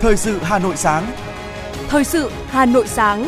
Thời 0.00 0.16
sự 0.16 0.38
Hà 0.42 0.58
Nội 0.58 0.76
sáng. 0.76 1.12
Thời 1.88 2.04
sự 2.04 2.30
Hà 2.46 2.66
Nội 2.66 2.86
sáng. 2.86 3.26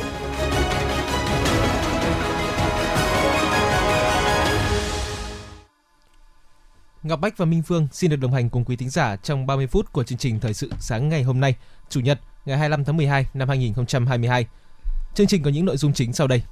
Ngọc 7.02 7.20
Bách 7.20 7.36
và 7.36 7.46
Minh 7.46 7.62
Phương 7.62 7.88
xin 7.92 8.10
được 8.10 8.16
đồng 8.16 8.32
hành 8.32 8.50
cùng 8.50 8.64
quý 8.64 8.76
thính 8.76 8.90
giả 8.90 9.16
trong 9.16 9.46
30 9.46 9.66
phút 9.66 9.92
của 9.92 10.04
chương 10.04 10.18
trình 10.18 10.40
Thời 10.40 10.54
sự 10.54 10.70
sáng 10.80 11.08
ngày 11.08 11.22
hôm 11.22 11.40
nay, 11.40 11.54
Chủ 11.88 12.00
nhật, 12.00 12.20
ngày 12.44 12.58
25 12.58 12.84
tháng 12.84 12.96
12 12.96 13.26
năm 13.34 13.48
2022. 13.48 14.46
Chương 15.14 15.26
trình 15.26 15.42
có 15.42 15.50
những 15.50 15.64
nội 15.64 15.76
dung 15.76 15.92
chính 15.92 16.12
sau 16.12 16.26
đây. 16.26 16.42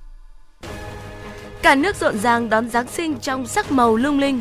Cả 1.62 1.74
nước 1.74 1.96
rộn 1.96 2.18
ràng 2.18 2.50
đón 2.50 2.68
Giáng 2.68 2.88
sinh 2.88 3.18
trong 3.18 3.46
sắc 3.46 3.72
màu 3.72 3.96
lung 3.96 4.18
linh. 4.18 4.40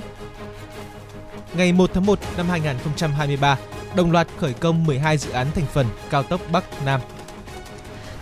Ngày 1.53 1.71
1 1.71 1.89
tháng 1.93 2.05
1 2.05 2.19
năm 2.37 2.49
2023, 2.49 3.57
đồng 3.95 4.11
loạt 4.11 4.27
khởi 4.37 4.53
công 4.53 4.83
12 4.83 5.17
dự 5.17 5.31
án 5.31 5.47
thành 5.55 5.65
phần 5.73 5.85
cao 6.09 6.23
tốc 6.23 6.41
Bắc 6.51 6.63
Nam. 6.85 7.01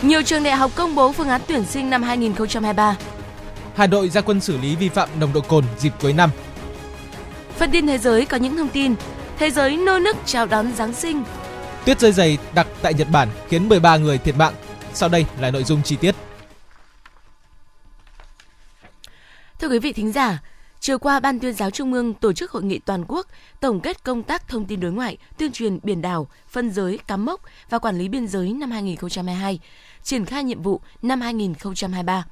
Nhiều 0.02 0.24
trường 0.24 0.44
đại 0.44 0.56
học 0.56 0.72
công 0.76 0.96
bố 0.96 1.12
phương 1.12 1.30
án 1.30 1.42
tuyển 1.48 1.66
sinh 1.66 1.90
năm 1.90 2.04
2023. 2.04 2.96
Hà 3.76 3.88
Nội 3.88 4.10
ra 4.10 4.22
quân 4.22 4.42
xử 4.42 4.58
lý 4.58 4.76
vi 4.76 4.90
phạm 4.90 5.10
nồng 5.20 5.34
độ 5.34 5.42
cồn 5.42 5.64
dịp 5.78 5.94
cuối 6.02 6.14
năm. 6.14 6.30
Phần 7.56 7.72
tin 7.72 7.88
thế 7.88 7.98
giới 7.98 8.26
có 8.26 8.38
những 8.38 8.58
thông 8.58 8.70
tin. 8.70 8.96
Thế 9.40 9.52
giới 9.52 9.78
nô 9.78 10.00
nức 10.00 10.18
chào 10.26 10.46
đón 10.46 10.72
Giáng 10.76 10.94
sinh. 10.94 11.24
Tuyết 11.86 12.00
rơi 12.00 12.12
dày 12.12 12.38
đặc 12.56 12.68
tại 12.82 12.94
Nhật 12.94 13.08
Bản 13.12 13.30
khiến 13.50 13.70
13 13.70 13.98
người 13.98 14.18
thiệt 14.18 14.36
mạng. 14.36 14.54
Sau 14.94 15.10
đây 15.10 15.26
là 15.40 15.52
nội 15.52 15.64
dung 15.64 15.84
chi 15.84 15.96
tiết. 15.96 16.16
Thưa 19.60 19.68
quý 19.68 19.80
vị 19.80 19.94
thính 19.94 20.12
giả, 20.12 20.40
Chiều 20.80 21.00
qua, 21.00 21.20
Ban 21.20 21.40
tuyên 21.40 21.54
giáo 21.54 21.72
Trung 21.72 21.94
ương 21.94 22.14
tổ 22.14 22.34
chức 22.34 22.52
hội 22.52 22.64
nghị 22.64 22.80
toàn 22.80 23.06
quốc 23.08 23.28
tổng 23.60 23.80
kết 23.80 24.04
công 24.04 24.24
tác 24.24 24.48
thông 24.48 24.66
tin 24.66 24.80
đối 24.80 24.92
ngoại, 24.92 25.18
tuyên 25.38 25.52
truyền 25.52 25.80
biển 25.84 26.02
đảo, 26.02 26.28
phân 26.48 26.72
giới, 26.72 27.00
cắm 27.08 27.26
mốc 27.26 27.42
và 27.70 27.80
quản 27.80 27.98
lý 27.98 28.10
biên 28.10 28.28
giới 28.28 28.54
năm 28.54 28.72
2022, 28.72 29.60
triển 30.04 30.26
khai 30.26 30.44
nhiệm 30.44 30.62
vụ 30.62 30.82
năm 31.02 31.22
2023. 31.22 32.26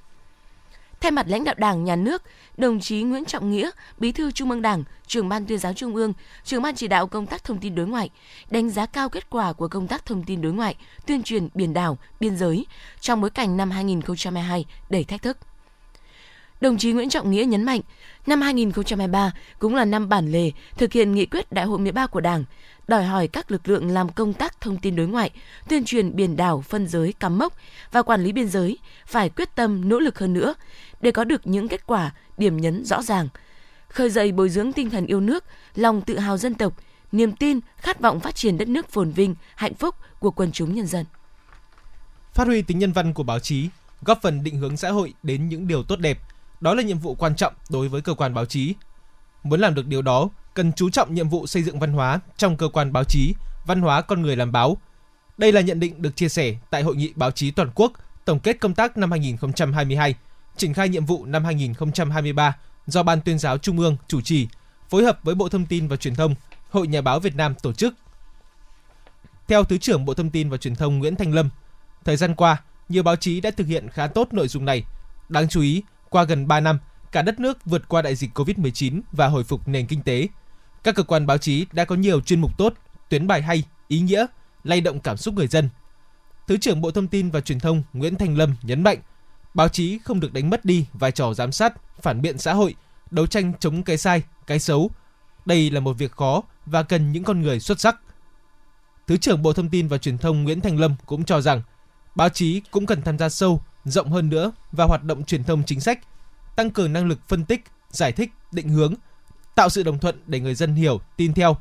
Thay 1.02 1.12
mặt 1.12 1.26
lãnh 1.30 1.44
đạo 1.44 1.56
Đảng, 1.58 1.84
Nhà 1.84 1.96
nước, 1.96 2.22
đồng 2.58 2.80
chí 2.80 3.02
Nguyễn 3.02 3.26
Trọng 3.26 3.52
Nghĩa, 3.52 3.70
Bí 3.98 4.12
thư 4.12 4.32
Trung 4.32 4.52
ương 4.52 4.62
Đảng, 4.62 4.84
trưởng 5.08 5.30
Ban 5.30 5.46
tuyên 5.46 5.58
giáo 5.58 5.74
Trung 5.74 5.96
ương, 5.96 6.14
trưởng 6.44 6.62
Ban 6.62 6.76
chỉ 6.76 6.88
đạo 6.88 7.08
công 7.08 7.26
tác 7.26 7.44
thông 7.44 7.58
tin 7.58 7.76
đối 7.76 7.88
ngoại, 7.88 8.10
đánh 8.50 8.70
giá 8.70 8.86
cao 8.86 9.10
kết 9.10 9.30
quả 9.30 9.54
của 9.54 9.68
công 9.68 9.88
tác 9.88 10.06
thông 10.06 10.24
tin 10.24 10.42
đối 10.42 10.54
ngoại, 10.54 10.76
tuyên 11.06 11.24
truyền 11.24 11.48
biển 11.54 11.74
đảo, 11.74 11.98
biên 12.20 12.38
giới 12.38 12.66
trong 13.00 13.22
bối 13.22 13.30
cảnh 13.30 13.58
năm 13.58 13.72
2022 13.72 14.66
đầy 14.90 15.04
thách 15.04 15.22
thức. 15.22 15.38
Đồng 16.62 16.78
chí 16.78 16.92
Nguyễn 16.92 17.10
Trọng 17.10 17.32
Nghĩa 17.32 17.46
nhấn 17.46 17.64
mạnh, 17.64 17.82
năm 18.26 18.42
2023 18.42 19.32
cũng 19.60 19.76
là 19.76 19.86
năm 19.86 20.10
bản 20.10 20.32
lề 20.32 20.52
thực 20.78 20.94
hiện 20.94 21.12
nghị 21.12 21.26
quyết 21.26 21.52
Đại 21.52 21.66
hội 21.66 21.80
13 21.80 22.08
của 22.08 22.22
Đảng, 22.22 22.44
đòi 22.88 23.04
hỏi 23.04 23.28
các 23.28 23.52
lực 23.52 23.68
lượng 23.68 23.90
làm 23.90 24.10
công 24.10 24.34
tác 24.34 24.62
thông 24.62 24.78
tin 24.78 24.96
đối 24.96 25.08
ngoại, 25.08 25.32
tuyên 25.70 25.86
truyền 25.86 26.16
biển 26.16 26.36
đảo, 26.36 26.62
phân 26.62 26.88
giới, 26.88 27.14
cắm 27.14 27.38
mốc 27.38 27.54
và 27.92 28.02
quản 28.02 28.24
lý 28.24 28.32
biên 28.32 28.48
giới 28.48 28.78
phải 29.06 29.30
quyết 29.30 29.56
tâm 29.56 29.90
nỗ 29.90 30.00
lực 30.00 30.20
hơn 30.20 30.34
nữa 30.34 30.54
để 31.02 31.12
có 31.12 31.24
được 31.24 31.48
những 31.48 31.68
kết 31.68 31.88
quả, 31.88 32.12
điểm 32.38 32.58
nhấn 32.58 32.86
rõ 32.86 33.02
ràng, 33.02 33.28
khơi 33.88 34.10
dậy 34.10 34.32
bồi 34.32 34.50
dưỡng 34.50 34.74
tinh 34.74 34.90
thần 34.90 35.06
yêu 35.06 35.20
nước, 35.20 35.44
lòng 35.76 36.02
tự 36.02 36.20
hào 36.20 36.38
dân 36.38 36.54
tộc, 36.54 36.74
niềm 37.12 37.32
tin, 37.32 37.60
khát 37.78 38.00
vọng 38.00 38.20
phát 38.20 38.36
triển 38.36 38.58
đất 38.58 38.68
nước 38.68 38.90
phồn 38.90 39.12
vinh, 39.12 39.36
hạnh 39.56 39.74
phúc 39.74 39.96
của 40.20 40.32
quần 40.32 40.52
chúng 40.52 40.76
nhân 40.76 40.88
dân. 40.88 41.06
Phát 42.34 42.48
huy 42.48 42.62
tính 42.62 42.80
nhân 42.80 42.92
văn 42.92 43.14
của 43.14 43.24
báo 43.24 43.40
chí, 43.40 43.70
góp 44.02 44.20
phần 44.22 44.44
định 44.44 44.58
hướng 44.58 44.78
xã 44.78 44.92
hội 44.92 45.14
đến 45.24 45.50
những 45.50 45.68
điều 45.68 45.84
tốt 45.84 46.00
đẹp– 46.00 46.20
đó 46.62 46.74
là 46.74 46.84
nhiệm 46.84 47.00
vụ 47.00 47.16
quan 47.16 47.36
trọng 47.36 47.54
đối 47.70 47.88
với 47.88 48.02
cơ 48.02 48.14
quan 48.14 48.34
báo 48.34 48.46
chí. 48.46 48.74
Muốn 49.44 49.60
làm 49.60 49.76
được 49.76 49.88
điều 49.88 50.02
đó, 50.02 50.30
cần 50.54 50.74
chú 50.74 50.90
trọng 50.90 51.14
nhiệm 51.14 51.30
vụ 51.30 51.48
xây 51.48 51.64
dựng 51.64 51.80
văn 51.80 51.94
hóa 51.94 52.20
trong 52.38 52.58
cơ 52.58 52.68
quan 52.68 52.94
báo 52.94 53.04
chí, 53.04 53.34
văn 53.66 53.82
hóa 53.82 54.02
con 54.02 54.22
người 54.22 54.36
làm 54.36 54.52
báo. 54.52 54.78
Đây 55.38 55.52
là 55.52 55.62
nhận 55.62 55.80
định 55.80 56.02
được 56.02 56.16
chia 56.16 56.30
sẻ 56.30 56.56
tại 56.70 56.84
hội 56.84 56.96
nghị 56.96 57.14
báo 57.16 57.32
chí 57.32 57.52
toàn 57.52 57.70
quốc 57.76 57.92
tổng 58.26 58.40
kết 58.40 58.60
công 58.60 58.74
tác 58.74 58.98
năm 58.98 59.12
2022, 59.12 60.16
triển 60.58 60.74
khai 60.74 60.90
nhiệm 60.90 61.06
vụ 61.06 61.26
năm 61.26 61.46
2023 61.46 62.58
do 62.88 63.04
Ban 63.04 63.22
tuyên 63.22 63.40
giáo 63.40 63.58
Trung 63.58 63.80
ương 63.80 63.98
chủ 64.08 64.22
trì, 64.22 64.48
phối 64.90 65.04
hợp 65.04 65.20
với 65.24 65.36
Bộ 65.36 65.50
Thông 65.50 65.66
tin 65.66 65.88
và 65.88 65.96
Truyền 65.96 66.16
thông, 66.16 66.36
Hội 66.70 66.88
Nhà 66.88 67.02
báo 67.02 67.20
Việt 67.20 67.36
Nam 67.36 67.56
tổ 67.56 67.74
chức. 67.74 67.94
Theo 69.48 69.64
Thứ 69.64 69.78
trưởng 69.78 70.06
Bộ 70.06 70.14
Thông 70.14 70.30
tin 70.30 70.50
và 70.50 70.58
Truyền 70.58 70.76
thông 70.76 71.00
Nguyễn 71.00 71.16
Thanh 71.16 71.34
Lâm, 71.34 71.50
thời 72.06 72.18
gian 72.18 72.36
qua, 72.36 72.58
nhiều 72.90 73.04
báo 73.04 73.16
chí 73.16 73.42
đã 73.42 73.52
thực 73.52 73.68
hiện 73.68 73.90
khá 73.90 74.08
tốt 74.08 74.34
nội 74.34 74.48
dung 74.48 74.66
này. 74.66 74.84
Đáng 75.30 75.50
chú 75.50 75.62
ý, 75.62 75.84
qua 76.16 76.24
gần 76.24 76.48
3 76.48 76.60
năm, 76.60 76.80
cả 77.12 77.22
đất 77.22 77.40
nước 77.40 77.66
vượt 77.66 77.88
qua 77.88 78.02
đại 78.02 78.16
dịch 78.16 78.38
COVID-19 78.38 79.02
và 79.12 79.28
hồi 79.28 79.44
phục 79.44 79.68
nền 79.68 79.88
kinh 79.88 80.02
tế. 80.02 80.28
Các 80.84 80.96
cơ 80.96 81.04
quan 81.04 81.28
báo 81.28 81.38
chí 81.38 81.66
đã 81.72 81.86
có 81.86 81.96
nhiều 81.96 82.22
chuyên 82.22 82.42
mục 82.42 82.58
tốt, 82.58 82.74
tuyến 83.10 83.28
bài 83.28 83.42
hay, 83.42 83.64
ý 83.88 84.00
nghĩa, 84.00 84.26
lay 84.64 84.82
động 84.82 85.00
cảm 85.00 85.18
xúc 85.18 85.34
người 85.34 85.48
dân. 85.48 85.70
Thứ 86.48 86.58
trưởng 86.58 86.82
Bộ 86.82 86.92
Thông 86.92 87.08
tin 87.08 87.30
và 87.30 87.42
Truyền 87.42 87.60
thông 87.60 87.84
Nguyễn 87.94 88.16
Thành 88.16 88.38
Lâm 88.38 88.56
nhấn 88.64 88.84
mạnh, 88.84 88.98
báo 89.54 89.70
chí 89.70 90.00
không 90.00 90.20
được 90.20 90.34
đánh 90.34 90.50
mất 90.50 90.66
đi 90.66 90.86
vai 90.94 91.12
trò 91.12 91.34
giám 91.34 91.52
sát, 91.52 91.74
phản 92.02 92.22
biện 92.22 92.38
xã 92.38 92.54
hội, 92.54 92.76
đấu 93.12 93.28
tranh 93.28 93.54
chống 93.60 93.84
cái 93.84 93.98
sai, 93.98 94.24
cái 94.48 94.60
xấu. 94.60 94.92
Đây 95.46 95.70
là 95.70 95.80
một 95.80 95.94
việc 95.98 96.12
khó 96.12 96.44
và 96.66 96.84
cần 96.84 97.12
những 97.12 97.24
con 97.24 97.42
người 97.42 97.60
xuất 97.60 97.80
sắc. 97.80 97.96
Thứ 99.08 99.18
trưởng 99.18 99.42
Bộ 99.42 99.54
Thông 99.54 99.70
tin 99.70 99.88
và 99.88 99.98
Truyền 99.98 100.18
thông 100.18 100.44
Nguyễn 100.44 100.62
Thành 100.62 100.80
Lâm 100.80 100.96
cũng 101.06 101.26
cho 101.26 101.42
rằng, 101.42 101.62
báo 102.16 102.30
chí 102.30 102.62
cũng 102.72 102.86
cần 102.86 103.02
tham 103.02 103.18
gia 103.18 103.30
sâu 103.30 103.62
rộng 103.86 104.12
hơn 104.12 104.30
nữa 104.30 104.52
và 104.72 104.86
hoạt 104.86 105.04
động 105.04 105.26
truyền 105.26 105.44
thông 105.44 105.64
chính 105.64 105.80
sách, 105.80 106.00
tăng 106.56 106.72
cường 106.72 106.94
năng 106.94 107.08
lực 107.08 107.20
phân 107.28 107.46
tích, 107.46 107.64
giải 107.90 108.12
thích, 108.12 108.32
định 108.52 108.70
hướng, 108.70 108.94
tạo 109.56 109.70
sự 109.70 109.84
đồng 109.84 110.00
thuận 110.00 110.22
để 110.28 110.40
người 110.40 110.56
dân 110.56 110.76
hiểu, 110.76 111.02
tin 111.18 111.34
theo. 111.34 111.58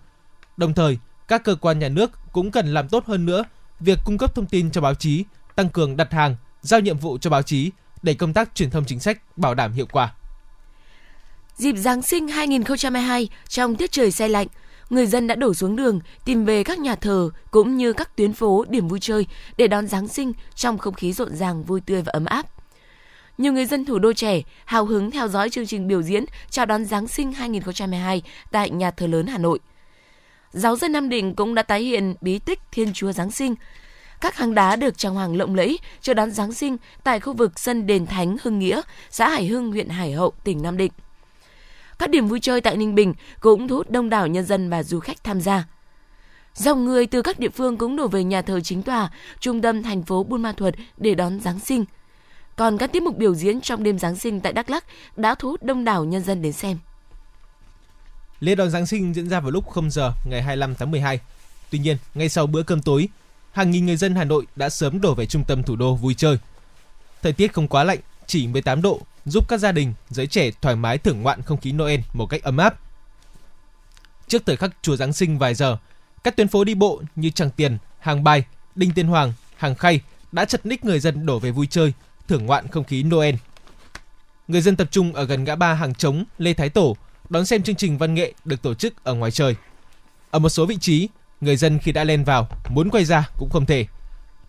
Đồng 0.56 0.74
thời, 0.74 0.98
các 1.28 1.44
cơ 1.44 1.54
quan 1.54 1.78
nhà 1.78 1.88
nước 1.88 2.10
cũng 2.32 2.50
cần 2.50 2.74
làm 2.74 2.88
tốt 2.88 3.06
hơn 3.06 3.26
nữa 3.26 3.44
việc 3.80 3.98
cung 4.04 4.18
cấp 4.18 4.34
thông 4.34 4.46
tin 4.46 4.70
cho 4.70 4.80
báo 4.80 4.94
chí, 4.94 5.24
tăng 5.54 5.68
cường 5.68 5.96
đặt 5.96 6.12
hàng, 6.12 6.36
giao 6.62 6.80
nhiệm 6.80 6.98
vụ 6.98 7.18
cho 7.18 7.30
báo 7.30 7.42
chí 7.42 7.70
để 8.02 8.14
công 8.14 8.32
tác 8.32 8.54
truyền 8.54 8.70
thông 8.70 8.84
chính 8.84 9.00
sách 9.00 9.38
bảo 9.38 9.54
đảm 9.54 9.72
hiệu 9.72 9.86
quả. 9.92 10.12
Dịp 11.56 11.76
Giáng 11.76 12.02
sinh 12.02 12.28
2022 12.28 13.28
trong 13.48 13.76
tiết 13.76 13.92
trời 13.92 14.10
xe 14.10 14.28
lạnh, 14.28 14.46
người 14.90 15.06
dân 15.06 15.26
đã 15.26 15.34
đổ 15.34 15.54
xuống 15.54 15.76
đường 15.76 16.00
tìm 16.24 16.44
về 16.44 16.64
các 16.64 16.78
nhà 16.78 16.94
thờ 16.94 17.30
cũng 17.50 17.76
như 17.76 17.92
các 17.92 18.16
tuyến 18.16 18.32
phố 18.32 18.64
điểm 18.68 18.88
vui 18.88 19.00
chơi 19.00 19.26
để 19.56 19.68
đón 19.68 19.86
Giáng 19.86 20.08
sinh 20.08 20.32
trong 20.54 20.78
không 20.78 20.94
khí 20.94 21.12
rộn 21.12 21.36
ràng 21.36 21.64
vui 21.64 21.80
tươi 21.80 22.02
và 22.02 22.10
ấm 22.12 22.24
áp. 22.24 22.46
Nhiều 23.38 23.52
người 23.52 23.66
dân 23.66 23.84
thủ 23.84 23.98
đô 23.98 24.12
trẻ 24.12 24.42
hào 24.64 24.84
hứng 24.84 25.10
theo 25.10 25.28
dõi 25.28 25.50
chương 25.50 25.66
trình 25.66 25.88
biểu 25.88 26.02
diễn 26.02 26.24
chào 26.50 26.66
đón 26.66 26.84
Giáng 26.84 27.08
sinh 27.08 27.32
2022 27.32 28.22
tại 28.50 28.70
nhà 28.70 28.90
thờ 28.90 29.06
lớn 29.06 29.26
Hà 29.26 29.38
Nội. 29.38 29.58
Giáo 30.52 30.76
dân 30.76 30.92
Nam 30.92 31.08
Định 31.08 31.34
cũng 31.34 31.54
đã 31.54 31.62
tái 31.62 31.82
hiện 31.82 32.14
bí 32.20 32.38
tích 32.38 32.58
Thiên 32.72 32.92
Chúa 32.92 33.12
Giáng 33.12 33.30
sinh. 33.30 33.54
Các 34.20 34.36
hang 34.36 34.54
đá 34.54 34.76
được 34.76 34.98
trang 34.98 35.14
hoàng 35.14 35.36
lộng 35.36 35.54
lẫy 35.54 35.78
chờ 36.00 36.14
đón 36.14 36.30
Giáng 36.30 36.52
sinh 36.52 36.76
tại 37.04 37.20
khu 37.20 37.32
vực 37.32 37.58
sân 37.58 37.86
đền 37.86 38.06
Thánh 38.06 38.36
Hưng 38.42 38.58
Nghĩa, 38.58 38.80
xã 39.10 39.28
Hải 39.28 39.46
Hưng, 39.46 39.72
huyện 39.72 39.88
Hải 39.88 40.12
Hậu, 40.12 40.32
tỉnh 40.44 40.62
Nam 40.62 40.76
Định. 40.76 40.92
Các 41.98 42.10
điểm 42.10 42.26
vui 42.26 42.40
chơi 42.40 42.60
tại 42.60 42.76
Ninh 42.76 42.94
Bình 42.94 43.14
cũng 43.40 43.68
thu 43.68 43.76
hút 43.76 43.90
đông 43.90 44.10
đảo 44.10 44.26
nhân 44.26 44.44
dân 44.44 44.70
và 44.70 44.82
du 44.82 45.00
khách 45.00 45.24
tham 45.24 45.40
gia. 45.40 45.64
Dòng 46.54 46.84
người 46.84 47.06
từ 47.06 47.22
các 47.22 47.38
địa 47.38 47.48
phương 47.48 47.76
cũng 47.76 47.96
đổ 47.96 48.08
về 48.08 48.24
nhà 48.24 48.42
thờ 48.42 48.60
chính 48.60 48.82
tòa, 48.82 49.10
trung 49.40 49.62
tâm 49.62 49.82
thành 49.82 50.02
phố 50.02 50.24
Buôn 50.24 50.42
Ma 50.42 50.52
Thuột 50.52 50.74
để 50.96 51.14
đón 51.14 51.40
Giáng 51.40 51.60
sinh. 51.60 51.84
Còn 52.56 52.78
các 52.78 52.92
tiết 52.92 53.02
mục 53.02 53.16
biểu 53.16 53.34
diễn 53.34 53.60
trong 53.60 53.82
đêm 53.82 53.98
Giáng 53.98 54.16
sinh 54.16 54.40
tại 54.40 54.52
Đắk 54.52 54.70
Lắk 54.70 54.84
đã 55.16 55.34
thu 55.34 55.48
hút 55.48 55.62
đông 55.62 55.84
đảo 55.84 56.04
nhân 56.04 56.22
dân 56.22 56.42
đến 56.42 56.52
xem. 56.52 56.78
Lễ 58.40 58.54
đón 58.54 58.70
Giáng 58.70 58.86
sinh 58.86 59.14
diễn 59.14 59.28
ra 59.28 59.40
vào 59.40 59.50
lúc 59.50 59.70
0 59.70 59.90
giờ 59.90 60.12
ngày 60.24 60.42
25 60.42 60.74
tháng 60.74 60.90
12. 60.90 61.20
Tuy 61.70 61.78
nhiên, 61.78 61.96
ngay 62.14 62.28
sau 62.28 62.46
bữa 62.46 62.62
cơm 62.62 62.82
tối, 62.82 63.08
hàng 63.52 63.70
nghìn 63.70 63.86
người 63.86 63.96
dân 63.96 64.14
Hà 64.14 64.24
Nội 64.24 64.46
đã 64.56 64.68
sớm 64.68 65.00
đổ 65.00 65.14
về 65.14 65.26
trung 65.26 65.44
tâm 65.44 65.62
thủ 65.62 65.76
đô 65.76 65.94
vui 65.94 66.14
chơi. 66.14 66.38
Thời 67.22 67.32
tiết 67.32 67.52
không 67.52 67.68
quá 67.68 67.84
lạnh, 67.84 67.98
chỉ 68.26 68.46
18 68.46 68.82
độ 68.82 69.00
giúp 69.24 69.48
các 69.48 69.60
gia 69.60 69.72
đình, 69.72 69.94
giới 70.10 70.26
trẻ 70.26 70.50
thoải 70.60 70.76
mái 70.76 70.98
thưởng 70.98 71.22
ngoạn 71.22 71.42
không 71.42 71.60
khí 71.60 71.72
Noel 71.72 72.00
một 72.12 72.26
cách 72.26 72.42
ấm 72.42 72.56
áp. 72.56 72.74
Trước 74.28 74.42
thời 74.46 74.56
khắc 74.56 74.70
chùa 74.82 74.96
Giáng 74.96 75.12
sinh 75.12 75.38
vài 75.38 75.54
giờ, 75.54 75.76
các 76.24 76.36
tuyến 76.36 76.48
phố 76.48 76.64
đi 76.64 76.74
bộ 76.74 77.02
như 77.16 77.30
Tràng 77.30 77.50
Tiền, 77.50 77.78
Hàng 77.98 78.24
Bài, 78.24 78.44
Đinh 78.74 78.92
Tiên 78.92 79.06
Hoàng, 79.06 79.32
Hàng 79.56 79.74
Khay 79.74 80.00
đã 80.32 80.44
chật 80.44 80.66
ních 80.66 80.84
người 80.84 81.00
dân 81.00 81.26
đổ 81.26 81.38
về 81.38 81.50
vui 81.50 81.66
chơi, 81.66 81.92
thưởng 82.28 82.46
ngoạn 82.46 82.68
không 82.68 82.84
khí 82.84 83.02
Noel. 83.02 83.34
Người 84.48 84.60
dân 84.60 84.76
tập 84.76 84.88
trung 84.90 85.12
ở 85.12 85.24
gần 85.24 85.44
ngã 85.44 85.56
ba 85.56 85.74
Hàng 85.74 85.94
Trống, 85.94 86.24
Lê 86.38 86.54
Thái 86.54 86.68
Tổ 86.68 86.96
đón 87.28 87.46
xem 87.46 87.62
chương 87.62 87.76
trình 87.76 87.98
văn 87.98 88.14
nghệ 88.14 88.32
được 88.44 88.62
tổ 88.62 88.74
chức 88.74 89.04
ở 89.04 89.14
ngoài 89.14 89.30
trời. 89.30 89.56
Ở 90.30 90.38
một 90.38 90.48
số 90.48 90.66
vị 90.66 90.76
trí, 90.80 91.08
người 91.40 91.56
dân 91.56 91.78
khi 91.78 91.92
đã 91.92 92.04
lên 92.04 92.24
vào 92.24 92.48
muốn 92.68 92.90
quay 92.90 93.04
ra 93.04 93.28
cũng 93.38 93.50
không 93.50 93.66
thể. 93.66 93.86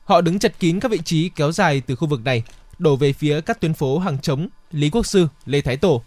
Họ 0.05 0.21
đứng 0.21 0.39
chật 0.39 0.53
kín 0.59 0.79
các 0.79 0.91
vị 0.91 0.99
trí 1.05 1.29
kéo 1.29 1.51
dài 1.51 1.81
từ 1.81 1.95
khu 1.95 2.07
vực 2.07 2.23
này 2.23 2.43
đổ 2.79 2.95
về 2.95 3.13
phía 3.13 3.41
các 3.41 3.61
tuyến 3.61 3.73
phố 3.73 3.99
Hàng 3.99 4.19
Trống, 4.19 4.47
Lý 4.71 4.89
Quốc 4.89 5.05
Sư, 5.05 5.27
Lê 5.45 5.61
Thái 5.61 5.77
Tổ. 5.77 6.03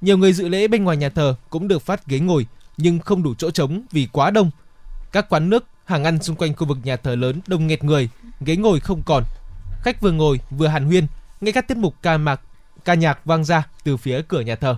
Nhiều 0.00 0.18
người 0.18 0.32
dự 0.32 0.48
lễ 0.48 0.68
bên 0.68 0.84
ngoài 0.84 0.96
nhà 0.96 1.08
thờ 1.08 1.34
cũng 1.50 1.68
được 1.68 1.82
phát 1.82 2.06
ghế 2.06 2.18
ngồi 2.18 2.46
nhưng 2.76 2.98
không 2.98 3.22
đủ 3.22 3.34
chỗ 3.34 3.50
trống 3.50 3.82
vì 3.90 4.08
quá 4.12 4.30
đông. 4.30 4.50
Các 5.12 5.28
quán 5.28 5.50
nước, 5.50 5.64
hàng 5.84 6.04
ăn 6.04 6.22
xung 6.22 6.36
quanh 6.36 6.54
khu 6.54 6.66
vực 6.66 6.78
nhà 6.84 6.96
thờ 6.96 7.14
lớn 7.14 7.40
đông 7.46 7.66
nghẹt 7.66 7.84
người, 7.84 8.08
ghế 8.40 8.56
ngồi 8.56 8.80
không 8.80 9.02
còn. 9.06 9.24
Khách 9.82 10.00
vừa 10.00 10.12
ngồi 10.12 10.40
vừa 10.50 10.66
hàn 10.66 10.84
huyên, 10.84 11.06
nghe 11.40 11.52
các 11.52 11.68
tiết 11.68 11.76
mục 11.76 11.94
ca 12.02 12.18
mạc, 12.18 12.40
ca 12.84 12.94
nhạc 12.94 13.24
vang 13.24 13.44
ra 13.44 13.66
từ 13.84 13.96
phía 13.96 14.22
cửa 14.28 14.40
nhà 14.40 14.56
thờ. 14.56 14.76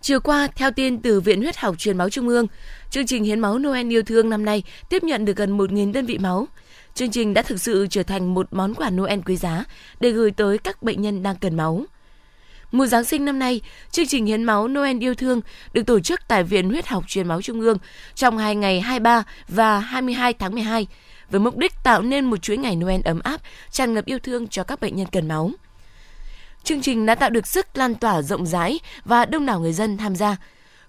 Chiều 0.00 0.20
qua, 0.20 0.48
theo 0.56 0.70
tin 0.70 1.02
từ 1.02 1.20
Viện 1.20 1.42
Huyết 1.42 1.56
học 1.56 1.78
Truyền 1.78 1.98
máu 1.98 2.10
Trung 2.10 2.28
ương, 2.28 2.46
chương 2.90 3.06
trình 3.06 3.24
hiến 3.24 3.40
máu 3.40 3.58
Noel 3.58 3.92
yêu 3.92 4.02
thương 4.02 4.30
năm 4.30 4.44
nay 4.44 4.62
tiếp 4.88 5.02
nhận 5.02 5.24
được 5.24 5.36
gần 5.36 5.58
1.000 5.58 5.92
đơn 5.92 6.06
vị 6.06 6.18
máu. 6.18 6.46
Chương 6.94 7.10
trình 7.10 7.34
đã 7.34 7.42
thực 7.42 7.60
sự 7.60 7.86
trở 7.90 8.02
thành 8.02 8.34
một 8.34 8.46
món 8.50 8.74
quà 8.74 8.90
Noel 8.90 9.20
quý 9.26 9.36
giá 9.36 9.64
để 10.00 10.10
gửi 10.10 10.30
tới 10.30 10.58
các 10.58 10.82
bệnh 10.82 11.02
nhân 11.02 11.22
đang 11.22 11.36
cần 11.36 11.56
máu. 11.56 11.84
Mùa 12.72 12.86
Giáng 12.86 13.04
sinh 13.04 13.24
năm 13.24 13.38
nay, 13.38 13.60
chương 13.90 14.06
trình 14.06 14.26
hiến 14.26 14.44
máu 14.44 14.68
Noel 14.68 14.98
yêu 15.00 15.14
thương 15.14 15.40
được 15.72 15.86
tổ 15.86 16.00
chức 16.00 16.20
tại 16.28 16.42
Viện 16.42 16.70
Huyết 16.70 16.86
học 16.86 17.04
Truyền 17.08 17.28
máu 17.28 17.42
Trung 17.42 17.60
ương 17.60 17.78
trong 18.14 18.38
hai 18.38 18.56
ngày 18.56 18.80
23 18.80 19.24
và 19.48 19.78
22 19.78 20.32
tháng 20.32 20.54
12 20.54 20.86
với 21.30 21.40
mục 21.40 21.56
đích 21.56 21.72
tạo 21.84 22.02
nên 22.02 22.24
một 22.24 22.42
chuỗi 22.42 22.56
ngày 22.56 22.76
Noel 22.76 23.00
ấm 23.04 23.20
áp, 23.20 23.40
tràn 23.70 23.94
ngập 23.94 24.04
yêu 24.04 24.18
thương 24.18 24.48
cho 24.48 24.64
các 24.64 24.80
bệnh 24.80 24.96
nhân 24.96 25.06
cần 25.12 25.28
máu. 25.28 25.50
Chương 26.64 26.82
trình 26.82 27.06
đã 27.06 27.14
tạo 27.14 27.30
được 27.30 27.46
sức 27.46 27.66
lan 27.74 27.94
tỏa 27.94 28.22
rộng 28.22 28.46
rãi 28.46 28.80
và 29.04 29.24
đông 29.24 29.46
đảo 29.46 29.60
người 29.60 29.72
dân 29.72 29.96
tham 29.96 30.16
gia. 30.16 30.36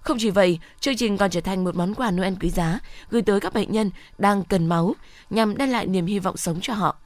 Không 0.06 0.18
chỉ 0.18 0.30
vậy, 0.30 0.58
chương 0.80 0.96
trình 0.96 1.16
còn 1.16 1.30
trở 1.30 1.40
thành 1.40 1.64
một 1.64 1.76
món 1.76 1.94
quà 1.94 2.10
Noel 2.10 2.34
quý 2.40 2.50
giá 2.50 2.78
gửi 3.10 3.22
tới 3.22 3.40
các 3.40 3.54
bệnh 3.54 3.72
nhân 3.72 3.90
đang 4.18 4.44
cần 4.44 4.66
máu 4.66 4.94
nhằm 5.30 5.56
đem 5.56 5.70
lại 5.70 5.86
niềm 5.86 6.06
hy 6.06 6.18
vọng 6.18 6.36
sống 6.36 6.58
cho 6.62 6.74
họ. 6.74 6.96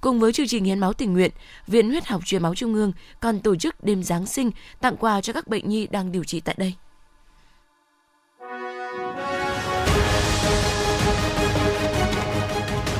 Cùng 0.00 0.20
với 0.20 0.32
chương 0.32 0.46
trình 0.46 0.64
hiến 0.64 0.78
máu 0.78 0.92
tình 0.92 1.12
nguyện, 1.12 1.30
Viện 1.66 1.90
Huyết 1.90 2.06
học 2.06 2.20
Truyền 2.24 2.42
máu 2.42 2.54
Trung 2.54 2.74
ương 2.74 2.92
còn 3.20 3.40
tổ 3.40 3.56
chức 3.56 3.84
đêm 3.84 4.02
Giáng 4.02 4.26
sinh 4.26 4.50
tặng 4.80 4.96
quà 4.96 5.20
cho 5.20 5.32
các 5.32 5.48
bệnh 5.48 5.68
nhi 5.68 5.86
đang 5.86 6.12
điều 6.12 6.24
trị 6.24 6.40
tại 6.40 6.54
đây. 6.58 6.74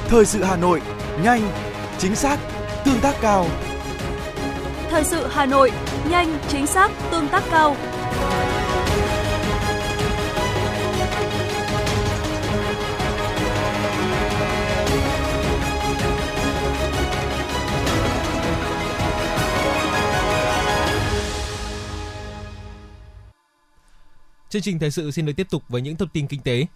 Thời 0.09 0.25
sự 0.27 0.43
Hà 0.43 0.57
Nội, 0.57 0.83
nhanh, 1.23 1.53
chính 1.99 2.15
xác, 2.15 2.39
tương 2.85 3.01
tác 3.01 3.15
cao. 3.21 3.47
Thời 4.91 5.05
sự 5.05 5.27
Hà 5.31 5.47
Nội, 5.47 5.73
nhanh, 6.11 6.39
chính 6.49 6.67
xác, 6.67 6.91
tương 7.11 7.29
tác 7.29 7.43
cao. 7.51 7.77
Chương 24.51 24.63
trình 24.63 24.79
thời 24.79 24.91
sự 24.91 25.11
xin 25.11 25.27
được 25.27 25.33
tiếp 25.37 25.47
tục 25.51 25.63
với 25.69 25.83
những 25.83 25.97
thông 25.97 26.09
tin 26.09 26.27
kinh 26.27 26.41
tế. 26.41 26.67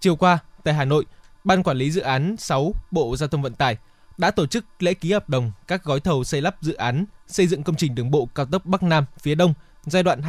Chiều 0.00 0.16
qua, 0.16 0.38
tại 0.64 0.74
Hà 0.74 0.84
Nội, 0.84 1.04
Ban 1.44 1.62
Quản 1.62 1.76
lý 1.76 1.90
Dự 1.90 2.00
án 2.00 2.36
6 2.36 2.74
Bộ 2.90 3.16
Giao 3.16 3.28
thông 3.28 3.42
Vận 3.42 3.54
tải 3.54 3.76
đã 4.18 4.30
tổ 4.30 4.46
chức 4.46 4.64
lễ 4.78 4.94
ký 4.94 5.12
hợp 5.12 5.28
đồng 5.28 5.52
các 5.66 5.84
gói 5.84 6.00
thầu 6.00 6.24
xây 6.24 6.42
lắp 6.42 6.56
dự 6.60 6.74
án 6.74 7.04
xây 7.26 7.46
dựng 7.46 7.62
công 7.62 7.76
trình 7.76 7.94
đường 7.94 8.10
bộ 8.10 8.28
cao 8.34 8.46
tốc 8.46 8.66
Bắc 8.66 8.82
Nam 8.82 9.04
phía 9.18 9.34
Đông 9.34 9.54
giai 9.82 10.02
đoạn 10.02 10.20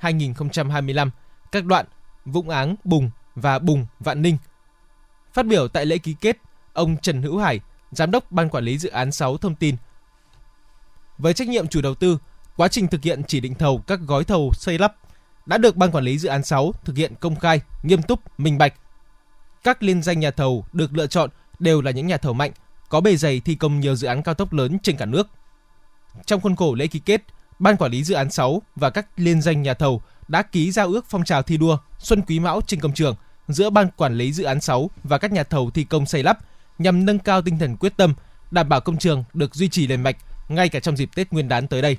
2021-2025, 0.00 1.10
các 1.52 1.64
đoạn 1.64 1.86
Vũng 2.24 2.50
Áng, 2.50 2.74
Bùng 2.84 3.10
và 3.34 3.58
Bùng, 3.58 3.86
Vạn 4.00 4.22
Ninh. 4.22 4.36
Phát 5.32 5.46
biểu 5.46 5.68
tại 5.68 5.86
lễ 5.86 5.98
ký 5.98 6.16
kết, 6.20 6.36
ông 6.72 6.96
Trần 7.02 7.22
Hữu 7.22 7.38
Hải, 7.38 7.60
Giám 7.90 8.10
đốc 8.10 8.32
Ban 8.32 8.48
Quản 8.48 8.64
lý 8.64 8.78
Dự 8.78 8.88
án 8.88 9.12
6 9.12 9.36
thông 9.36 9.54
tin. 9.54 9.76
Với 11.18 11.34
trách 11.34 11.48
nhiệm 11.48 11.66
chủ 11.66 11.80
đầu 11.80 11.94
tư, 11.94 12.18
quá 12.56 12.68
trình 12.68 12.88
thực 12.88 13.02
hiện 13.02 13.22
chỉ 13.28 13.40
định 13.40 13.54
thầu 13.54 13.78
các 13.78 14.00
gói 14.00 14.24
thầu 14.24 14.50
xây 14.54 14.78
lắp 14.78 14.96
đã 15.46 15.58
được 15.58 15.76
Ban 15.76 15.90
Quản 15.90 16.04
lý 16.04 16.18
Dự 16.18 16.28
án 16.28 16.44
6 16.44 16.72
thực 16.84 16.96
hiện 16.96 17.12
công 17.20 17.36
khai, 17.36 17.60
nghiêm 17.82 18.02
túc, 18.02 18.40
minh 18.40 18.58
bạch. 18.58 18.74
Các 19.64 19.82
liên 19.82 20.02
danh 20.02 20.20
nhà 20.20 20.30
thầu 20.30 20.64
được 20.72 20.94
lựa 20.94 21.06
chọn 21.06 21.30
đều 21.58 21.80
là 21.80 21.90
những 21.90 22.06
nhà 22.06 22.16
thầu 22.16 22.32
mạnh, 22.32 22.52
có 22.88 23.00
bề 23.00 23.16
dày 23.16 23.40
thi 23.40 23.54
công 23.54 23.80
nhiều 23.80 23.96
dự 23.96 24.06
án 24.08 24.22
cao 24.22 24.34
tốc 24.34 24.52
lớn 24.52 24.78
trên 24.82 24.96
cả 24.96 25.04
nước. 25.04 25.28
Trong 26.26 26.40
khuôn 26.40 26.56
khổ 26.56 26.74
lễ 26.74 26.86
ký 26.86 26.98
kết, 26.98 27.22
Ban 27.58 27.76
Quản 27.76 27.92
lý 27.92 28.04
Dự 28.04 28.14
án 28.14 28.30
6 28.30 28.62
và 28.76 28.90
các 28.90 29.06
liên 29.16 29.42
danh 29.42 29.62
nhà 29.62 29.74
thầu 29.74 30.02
đã 30.28 30.42
ký 30.42 30.72
giao 30.72 30.88
ước 30.88 31.04
phong 31.08 31.24
trào 31.24 31.42
thi 31.42 31.56
đua 31.56 31.78
Xuân 31.98 32.22
Quý 32.22 32.40
Mão 32.40 32.60
trên 32.66 32.80
công 32.80 32.92
trường 32.92 33.14
giữa 33.48 33.70
Ban 33.70 33.88
Quản 33.96 34.14
lý 34.14 34.32
Dự 34.32 34.44
án 34.44 34.60
6 34.60 34.90
và 35.04 35.18
các 35.18 35.32
nhà 35.32 35.42
thầu 35.42 35.70
thi 35.70 35.84
công 35.84 36.06
xây 36.06 36.22
lắp 36.22 36.38
nhằm 36.78 37.06
nâng 37.06 37.18
cao 37.18 37.42
tinh 37.42 37.58
thần 37.58 37.76
quyết 37.76 37.96
tâm, 37.96 38.14
đảm 38.50 38.68
bảo 38.68 38.80
công 38.80 38.96
trường 38.96 39.24
được 39.34 39.54
duy 39.54 39.68
trì 39.68 39.86
liền 39.86 40.02
mạch 40.02 40.16
ngay 40.48 40.68
cả 40.68 40.80
trong 40.80 40.96
dịp 40.96 41.10
Tết 41.14 41.32
Nguyên 41.32 41.48
đán 41.48 41.68
tới 41.68 41.82
đây. 41.82 41.96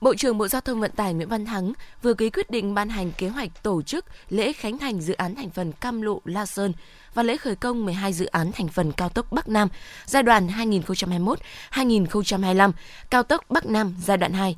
Bộ 0.00 0.14
trưởng 0.14 0.38
Bộ 0.38 0.48
Giao 0.48 0.60
thông 0.60 0.80
Vận 0.80 0.90
tải 0.90 1.14
Nguyễn 1.14 1.28
Văn 1.28 1.46
Thắng 1.46 1.72
vừa 2.02 2.14
ký 2.14 2.30
quyết 2.30 2.50
định 2.50 2.74
ban 2.74 2.88
hành 2.88 3.12
kế 3.12 3.28
hoạch 3.28 3.62
tổ 3.62 3.82
chức 3.82 4.04
lễ 4.28 4.52
khánh 4.52 4.78
thành 4.78 5.00
dự 5.00 5.14
án 5.14 5.34
thành 5.34 5.50
phần 5.50 5.72
Cam 5.72 6.02
Lộ 6.02 6.20
La 6.24 6.46
Sơn 6.46 6.72
và 7.14 7.22
lễ 7.22 7.36
khởi 7.36 7.56
công 7.56 7.84
12 7.84 8.12
dự 8.12 8.26
án 8.26 8.52
thành 8.52 8.68
phần 8.68 8.92
cao 8.92 9.08
tốc 9.08 9.32
Bắc 9.32 9.48
Nam 9.48 9.68
giai 10.06 10.22
đoạn 10.22 10.48
2021-2025, 10.48 12.72
cao 13.10 13.22
tốc 13.22 13.44
Bắc 13.48 13.66
Nam 13.66 13.94
giai 14.02 14.16
đoạn 14.16 14.32
2. 14.32 14.56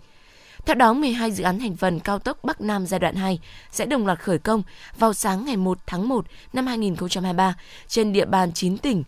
Theo 0.67 0.75
đó, 0.75 0.93
12 0.93 1.31
dự 1.31 1.45
án 1.45 1.59
thành 1.59 1.77
phần 1.77 2.01
cao 2.01 2.19
tốc 2.19 2.45
Bắc 2.45 2.61
Nam 2.61 2.87
giai 2.87 3.01
đoạn 3.01 3.15
2 3.15 3.41
sẽ 3.71 3.87
đồng 3.87 4.07
loạt 4.07 4.19
khởi 4.19 4.39
công 4.39 4.63
vào 4.99 5.15
sáng 5.15 5.45
ngày 5.45 5.57
1 5.57 5.79
tháng 5.87 6.09
1 6.09 6.27
năm 6.53 6.67
2023 6.67 7.55
trên 7.89 8.13
địa 8.13 8.25
bàn 8.25 8.53
9 8.53 8.79
tỉnh 8.79 9.05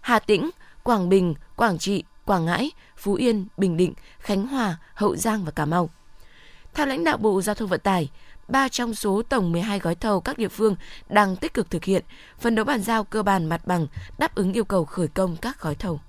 Hà 0.00 0.18
Tĩnh, 0.18 0.50
Quảng 0.82 1.08
Bình, 1.08 1.34
Quảng 1.56 1.78
Trị, 1.78 2.04
Quảng 2.26 2.44
Ngãi, 2.44 2.70
Phú 2.96 3.14
Yên, 3.14 3.46
Bình 3.56 3.76
Định, 3.76 3.94
Khánh 4.18 4.46
Hòa, 4.46 4.76
Hậu 4.94 5.16
Giang 5.16 5.44
và 5.44 5.50
Cà 5.50 5.64
Mau. 5.64 5.90
Theo 6.74 6.86
lãnh 6.86 7.04
đạo 7.04 7.16
Bộ 7.16 7.42
Giao 7.42 7.54
thông 7.54 7.68
Vận 7.68 7.80
tải, 7.80 8.10
ba 8.48 8.68
trong 8.68 8.94
số 8.94 9.22
tổng 9.22 9.52
12 9.52 9.78
gói 9.78 9.94
thầu 9.94 10.20
các 10.20 10.38
địa 10.38 10.48
phương 10.48 10.76
đang 11.08 11.36
tích 11.36 11.54
cực 11.54 11.70
thực 11.70 11.84
hiện, 11.84 12.04
phần 12.38 12.54
đấu 12.54 12.64
bàn 12.64 12.82
giao 12.82 13.04
cơ 13.04 13.22
bản 13.22 13.46
mặt 13.46 13.66
bằng 13.66 13.86
đáp 14.18 14.34
ứng 14.34 14.52
yêu 14.52 14.64
cầu 14.64 14.84
khởi 14.84 15.08
công 15.08 15.36
các 15.36 15.60
gói 15.60 15.74
thầu. 15.74 16.00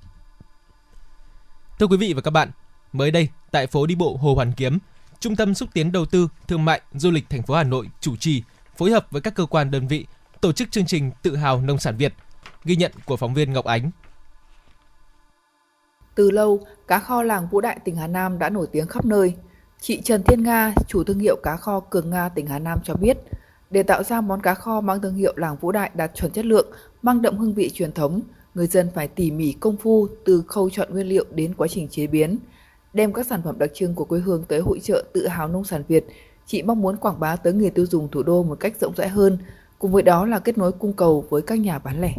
Thưa 1.80 1.88
quý 1.88 1.98
vị 1.98 2.14
và 2.14 2.22
các 2.22 2.32
bạn, 2.32 2.52
mới 2.94 3.12
đây 3.12 3.30
tại 3.52 3.68
phố 3.68 3.86
đi 3.86 3.96
bộ 3.96 4.18
Hồ 4.22 4.36
Hoàn 4.36 4.54
Kiếm, 4.54 4.80
Trung 5.20 5.36
tâm 5.36 5.54
xúc 5.54 5.70
tiến 5.74 5.92
đầu 5.92 6.06
tư, 6.06 6.28
thương 6.48 6.66
mại, 6.66 6.82
du 6.94 7.12
lịch 7.12 7.30
thành 7.30 7.44
phố 7.44 7.54
Hà 7.56 7.64
Nội 7.64 7.90
chủ 8.00 8.16
trì 8.16 8.44
phối 8.78 8.92
hợp 8.92 9.08
với 9.12 9.22
các 9.22 9.36
cơ 9.36 9.46
quan 9.46 9.72
đơn 9.72 9.88
vị 9.88 10.06
tổ 10.42 10.52
chức 10.52 10.72
chương 10.72 10.86
trình 10.86 11.12
Tự 11.22 11.36
hào 11.36 11.62
nông 11.62 11.80
sản 11.80 11.98
Việt. 11.98 12.14
Ghi 12.64 12.76
nhận 12.76 12.92
của 13.06 13.18
phóng 13.18 13.34
viên 13.34 13.54
Ngọc 13.54 13.66
Ánh 13.66 13.92
từ 16.18 16.32
lâu, 16.32 16.60
cá 16.88 17.00
kho 17.00 17.24
làng 17.24 17.48
Vũ 17.52 17.62
Đại 17.62 17.80
tỉnh 17.84 17.96
Hà 17.96 18.08
Nam 18.08 18.40
đã 18.40 18.50
nổi 18.50 18.68
tiếng 18.72 18.88
khắp 18.88 19.06
nơi. 19.06 19.34
Chị 19.82 20.02
Trần 20.02 20.24
Thiên 20.24 20.44
Nga, 20.44 20.74
chủ 20.88 21.04
thương 21.04 21.20
hiệu 21.20 21.36
cá 21.44 21.58
kho 21.58 21.80
Cường 21.80 22.10
Nga 22.10 22.30
tỉnh 22.30 22.48
Hà 22.48 22.60
Nam 22.60 22.80
cho 22.84 22.94
biết, 22.94 23.18
để 23.70 23.84
tạo 23.84 24.04
ra 24.04 24.22
món 24.22 24.42
cá 24.42 24.54
kho 24.54 24.82
mang 24.82 25.02
thương 25.02 25.16
hiệu 25.16 25.34
làng 25.36 25.58
Vũ 25.62 25.72
Đại 25.72 25.92
đạt 25.94 26.12
chuẩn 26.16 26.32
chất 26.32 26.46
lượng, 26.46 26.68
mang 27.02 27.22
đậm 27.22 27.38
hương 27.38 27.54
vị 27.54 27.70
truyền 27.74 27.92
thống, 27.92 28.22
người 28.54 28.68
dân 28.68 28.90
phải 28.96 29.08
tỉ 29.08 29.32
mỉ 29.32 29.52
công 29.52 29.78
phu 29.78 30.08
từ 30.26 30.44
khâu 30.48 30.70
chọn 30.70 30.88
nguyên 30.92 31.08
liệu 31.08 31.26
đến 31.32 31.54
quá 31.58 31.68
trình 31.68 31.88
chế 31.88 32.08
biến. 32.08 32.38
Đem 32.94 33.14
các 33.14 33.26
sản 33.26 33.42
phẩm 33.44 33.60
đặc 33.60 33.70
trưng 33.74 33.96
của 33.96 34.06
quê 34.06 34.20
hương 34.20 34.44
tới 34.48 34.60
hội 34.60 34.80
trợ 34.84 35.04
tự 35.14 35.28
hào 35.28 35.48
nông 35.48 35.64
sản 35.64 35.84
Việt, 35.88 36.06
chị 36.46 36.64
mong 36.64 36.82
muốn 36.82 36.98
quảng 36.98 37.20
bá 37.20 37.36
tới 37.36 37.54
người 37.54 37.70
tiêu 37.70 37.86
dùng 37.86 38.08
thủ 38.12 38.24
đô 38.24 38.44
một 38.44 38.60
cách 38.60 38.74
rộng 38.82 38.94
rãi 38.96 39.10
hơn, 39.10 39.38
cùng 39.80 39.92
với 39.92 40.04
đó 40.04 40.26
là 40.26 40.40
kết 40.40 40.58
nối 40.58 40.72
cung 40.72 40.94
cầu 40.94 41.26
với 41.30 41.42
các 41.42 41.60
nhà 41.60 41.80
bán 41.80 42.02
lẻ. 42.02 42.14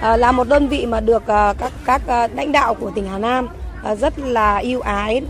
À, 0.00 0.16
là 0.16 0.32
một 0.32 0.48
đơn 0.48 0.68
vị 0.68 0.86
mà 0.86 1.00
được 1.00 1.26
à, 1.26 1.54
các 1.58 1.72
các 1.84 2.06
à, 2.06 2.28
lãnh 2.34 2.52
đạo 2.52 2.74
của 2.74 2.90
tỉnh 2.90 3.06
Hà 3.06 3.18
Nam 3.18 3.48
à, 3.84 3.94
rất 3.94 4.18
là 4.18 4.56
yêu 4.56 4.80
ái 4.80 5.22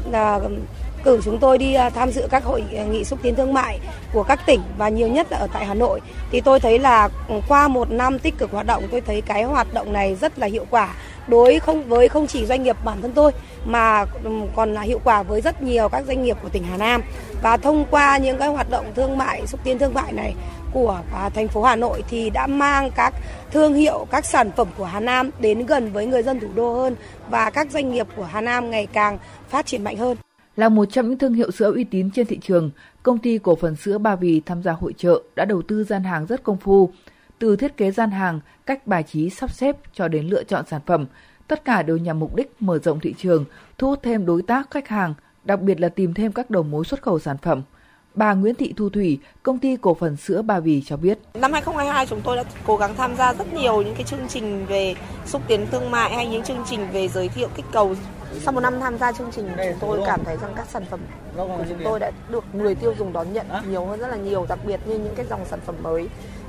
cử 1.05 1.21
chúng 1.25 1.39
tôi 1.39 1.59
đi 1.59 1.75
à, 1.75 1.91
tham 1.91 2.11
dự 2.11 2.27
các 2.31 2.45
hội 2.45 2.65
nghị 2.91 3.05
xúc 3.05 3.19
tiến 3.23 3.35
thương 3.35 3.55
mại 3.55 3.81
của 4.13 4.23
các 4.23 4.41
tỉnh 4.47 4.61
và 4.79 4.89
nhiều 4.89 5.09
nhất 5.09 5.27
là 5.31 5.39
ở 5.39 5.49
tại 5.53 5.67
Hà 5.67 5.75
Nội 5.75 6.01
thì 6.31 6.41
tôi 6.41 6.61
thấy 6.61 6.79
là 6.79 7.09
qua 7.49 7.69
một 7.69 7.91
năm 7.91 8.19
tích 8.19 8.39
cực 8.39 8.53
hoạt 8.53 8.67
động 8.67 8.83
tôi 8.91 9.01
thấy 9.01 9.21
cái 9.21 9.43
hoạt 9.43 9.75
động 9.75 9.93
này 9.93 10.15
rất 10.15 10.39
là 10.39 10.47
hiệu 10.47 10.65
quả 10.71 10.95
đối 11.29 11.59
không 11.59 11.89
với 11.89 12.09
không 12.09 12.27
chỉ 12.27 12.47
doanh 12.47 12.63
nghiệp 12.63 12.77
bản 12.85 13.03
thân 13.03 13.13
tôi 13.13 13.33
mà 13.65 14.05
ừ, 14.25 14.31
còn 14.57 14.75
là 14.75 14.81
hiệu 14.81 15.01
quả 15.05 15.23
với 15.23 15.41
rất 15.41 15.63
nhiều 15.63 15.89
các 15.89 16.05
doanh 16.07 16.23
nghiệp 16.23 16.37
của 16.43 16.49
tỉnh 16.49 16.65
Hà 16.65 16.77
Nam 16.77 17.03
và 17.43 17.57
thông 17.57 17.85
qua 17.91 18.19
những 18.19 18.39
cái 18.39 18.49
hoạt 18.49 18.71
động 18.71 18.87
thương 18.95 19.19
mại 19.19 19.47
xúc 19.47 19.61
tiến 19.65 19.79
thương 19.79 19.95
mại 19.95 20.13
này 20.13 20.35
của 20.73 21.01
à, 21.13 21.29
thành 21.29 21.49
phố 21.49 21.63
Hà 21.63 21.77
Nội 21.77 22.05
thì 22.11 22.31
đã 22.31 22.47
mang 22.47 22.91
các 22.91 23.15
thương 23.51 23.75
hiệu, 23.75 24.07
các 24.11 24.25
sản 24.25 24.51
phẩm 24.57 24.69
của 24.79 24.85
Hà 24.85 25.01
Nam 25.01 25.31
đến 25.41 25.67
gần 25.67 25.93
với 25.93 26.07
người 26.07 26.23
dân 26.23 26.41
thủ 26.41 26.49
đô 26.55 26.75
hơn 26.75 26.97
và 27.31 27.51
các 27.51 27.71
doanh 27.71 27.93
nghiệp 27.93 28.07
của 28.17 28.25
Hà 28.25 28.41
Nam 28.41 28.71
ngày 28.71 28.87
càng 28.87 29.19
phát 29.49 29.67
triển 29.67 29.85
mạnh 29.85 29.97
hơn. 29.97 30.17
Là 30.57 30.69
một 30.69 30.85
trong 30.85 31.09
những 31.09 31.19
thương 31.19 31.35
hiệu 31.35 31.51
sữa 31.51 31.73
uy 31.75 31.85
tín 31.85 32.11
trên 32.11 32.27
thị 32.27 32.39
trường, 32.43 32.71
công 33.03 33.19
ty 33.19 33.39
cổ 33.39 33.57
phần 33.57 33.77
sữa 33.77 33.99
Ba 33.99 34.17
Vì 34.17 34.43
tham 34.47 34.63
gia 34.63 34.73
hội 34.73 34.95
trợ 34.97 35.23
đã 35.37 35.45
đầu 35.45 35.63
tư 35.63 35.85
gian 35.85 36.05
hàng 36.05 36.27
rất 36.27 36.43
công 36.43 36.57
phu. 36.57 36.91
Từ 37.39 37.57
thiết 37.57 37.77
kế 37.77 37.91
gian 37.91 38.11
hàng, 38.11 38.41
cách 38.67 38.87
bài 38.87 39.03
trí 39.03 39.31
sắp 39.31 39.51
xếp 39.51 39.77
cho 39.93 40.09
đến 40.09 40.27
lựa 40.27 40.45
chọn 40.45 40.65
sản 40.67 40.81
phẩm, 40.87 41.07
tất 41.47 41.65
cả 41.65 41.83
đều 41.83 41.97
nhằm 41.97 42.19
mục 42.19 42.35
đích 42.35 42.53
mở 42.61 42.79
rộng 42.79 43.01
thị 43.01 43.15
trường, 43.19 43.45
thu 43.79 43.89
hút 43.89 43.99
thêm 44.03 44.27
đối 44.27 44.43
tác 44.43 44.71
khách 44.71 44.89
hàng, 44.89 45.15
đặc 45.45 45.61
biệt 45.61 45.81
là 45.81 45.89
tìm 45.89 46.15
thêm 46.15 46.33
các 46.33 46.51
đầu 46.51 46.63
mối 46.63 46.85
xuất 46.85 47.03
khẩu 47.03 47.19
sản 47.19 47.37
phẩm– 47.39 47.63
Bà 48.19 48.35
Nguyễn 48.35 48.55
Thị 48.55 48.75
Thu 48.77 48.89
Thủy, 48.89 49.19
công 49.43 49.59
ty 49.59 49.77
cổ 49.77 49.95
phần 49.95 50.17
sữa 50.17 50.43
Ba 50.43 50.61
Vì 50.61 50.83
cho 50.87 50.97
biết. 50.97 51.19
Năm 51.35 51.53
2022 51.53 52.07
chúng 52.07 52.21
tôi 52.21 52.37
đã 52.37 52.45
cố 52.67 52.77
gắng 52.77 52.95
tham 52.97 53.17
gia 53.17 53.35
rất 53.35 53.53
nhiều 53.53 53.83
những 53.83 53.95
cái 53.95 54.05
chương 54.05 54.29
trình 54.29 54.67
về 54.67 54.95
xúc 55.27 55.43
tiến 55.49 55.67
thương 55.71 55.91
mại 55.91 56.15
hay 56.15 56.27
những 56.27 56.43
chương 56.43 56.65
trình 56.67 56.87
về 56.93 57.09
giới 57.09 57.29
thiệu 57.29 57.49
kích 57.55 57.65
cầu. 57.73 57.95
Sau 58.41 58.53
một 58.53 58.61
năm 58.61 58.81
tham 58.81 58.99
gia 58.99 59.13
chương 59.13 59.31
trình, 59.33 59.49
chúng 59.57 59.79
tôi 59.81 60.01
cảm 60.07 60.25
thấy 60.25 60.37
rằng 60.37 60.53
các 60.57 60.67
sản 60.69 60.85
phẩm 60.91 61.01
của 61.37 61.65
chúng 61.69 61.79
tôi 61.85 62.01
đã 62.01 62.11
được 62.29 62.45
người 62.53 62.75
tiêu 62.75 62.95
dùng 62.99 63.13
đón 63.13 63.33
nhận 63.33 63.47
nhiều 63.71 63.87
hơn 63.87 64.01
rất 64.01 64.09
là 64.09 64.17
nhiều, 64.17 64.47
đặc 64.49 64.59
biệt 64.67 64.81
như 64.87 64.99
những 64.99 65.15
cái 65.17 65.27
dòng 65.31 65.45
sản 65.45 65.61
phẩm 65.67 65.75
mới 65.83 66.09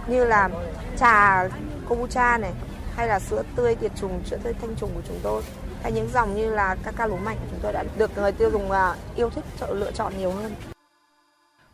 như 0.10 0.26
là 0.26 0.50
trà 0.98 1.48
kombucha 1.90 2.38
này 2.38 2.52
hay 2.96 3.08
là 3.08 3.20
sữa 3.20 3.44
tươi 3.56 3.76
tiệt 3.76 3.92
trùng, 3.96 4.22
sữa 4.26 4.38
tươi 4.44 4.54
thanh 4.54 4.76
trùng 4.76 4.90
của 4.96 5.02
chúng 5.08 5.20
tôi 5.24 5.44
hay 5.84 5.92
những 5.92 6.10
dòng 6.14 6.36
như 6.36 6.50
là 6.50 6.76
ca 6.84 6.92
ca 6.92 7.08
lúa 7.08 7.18
mạnh 7.18 7.38
chúng 7.52 7.60
tôi 7.62 7.74
đã 7.74 7.84
được 7.98 8.18
người 8.18 8.32
tiêu 8.32 8.50
dùng 8.52 8.72
à, 8.72 8.96
yêu 9.16 9.30
thích 9.30 9.46
lựa 9.70 9.92
chọn 9.92 10.14
nhiều 10.18 10.32
hơn. 10.32 10.52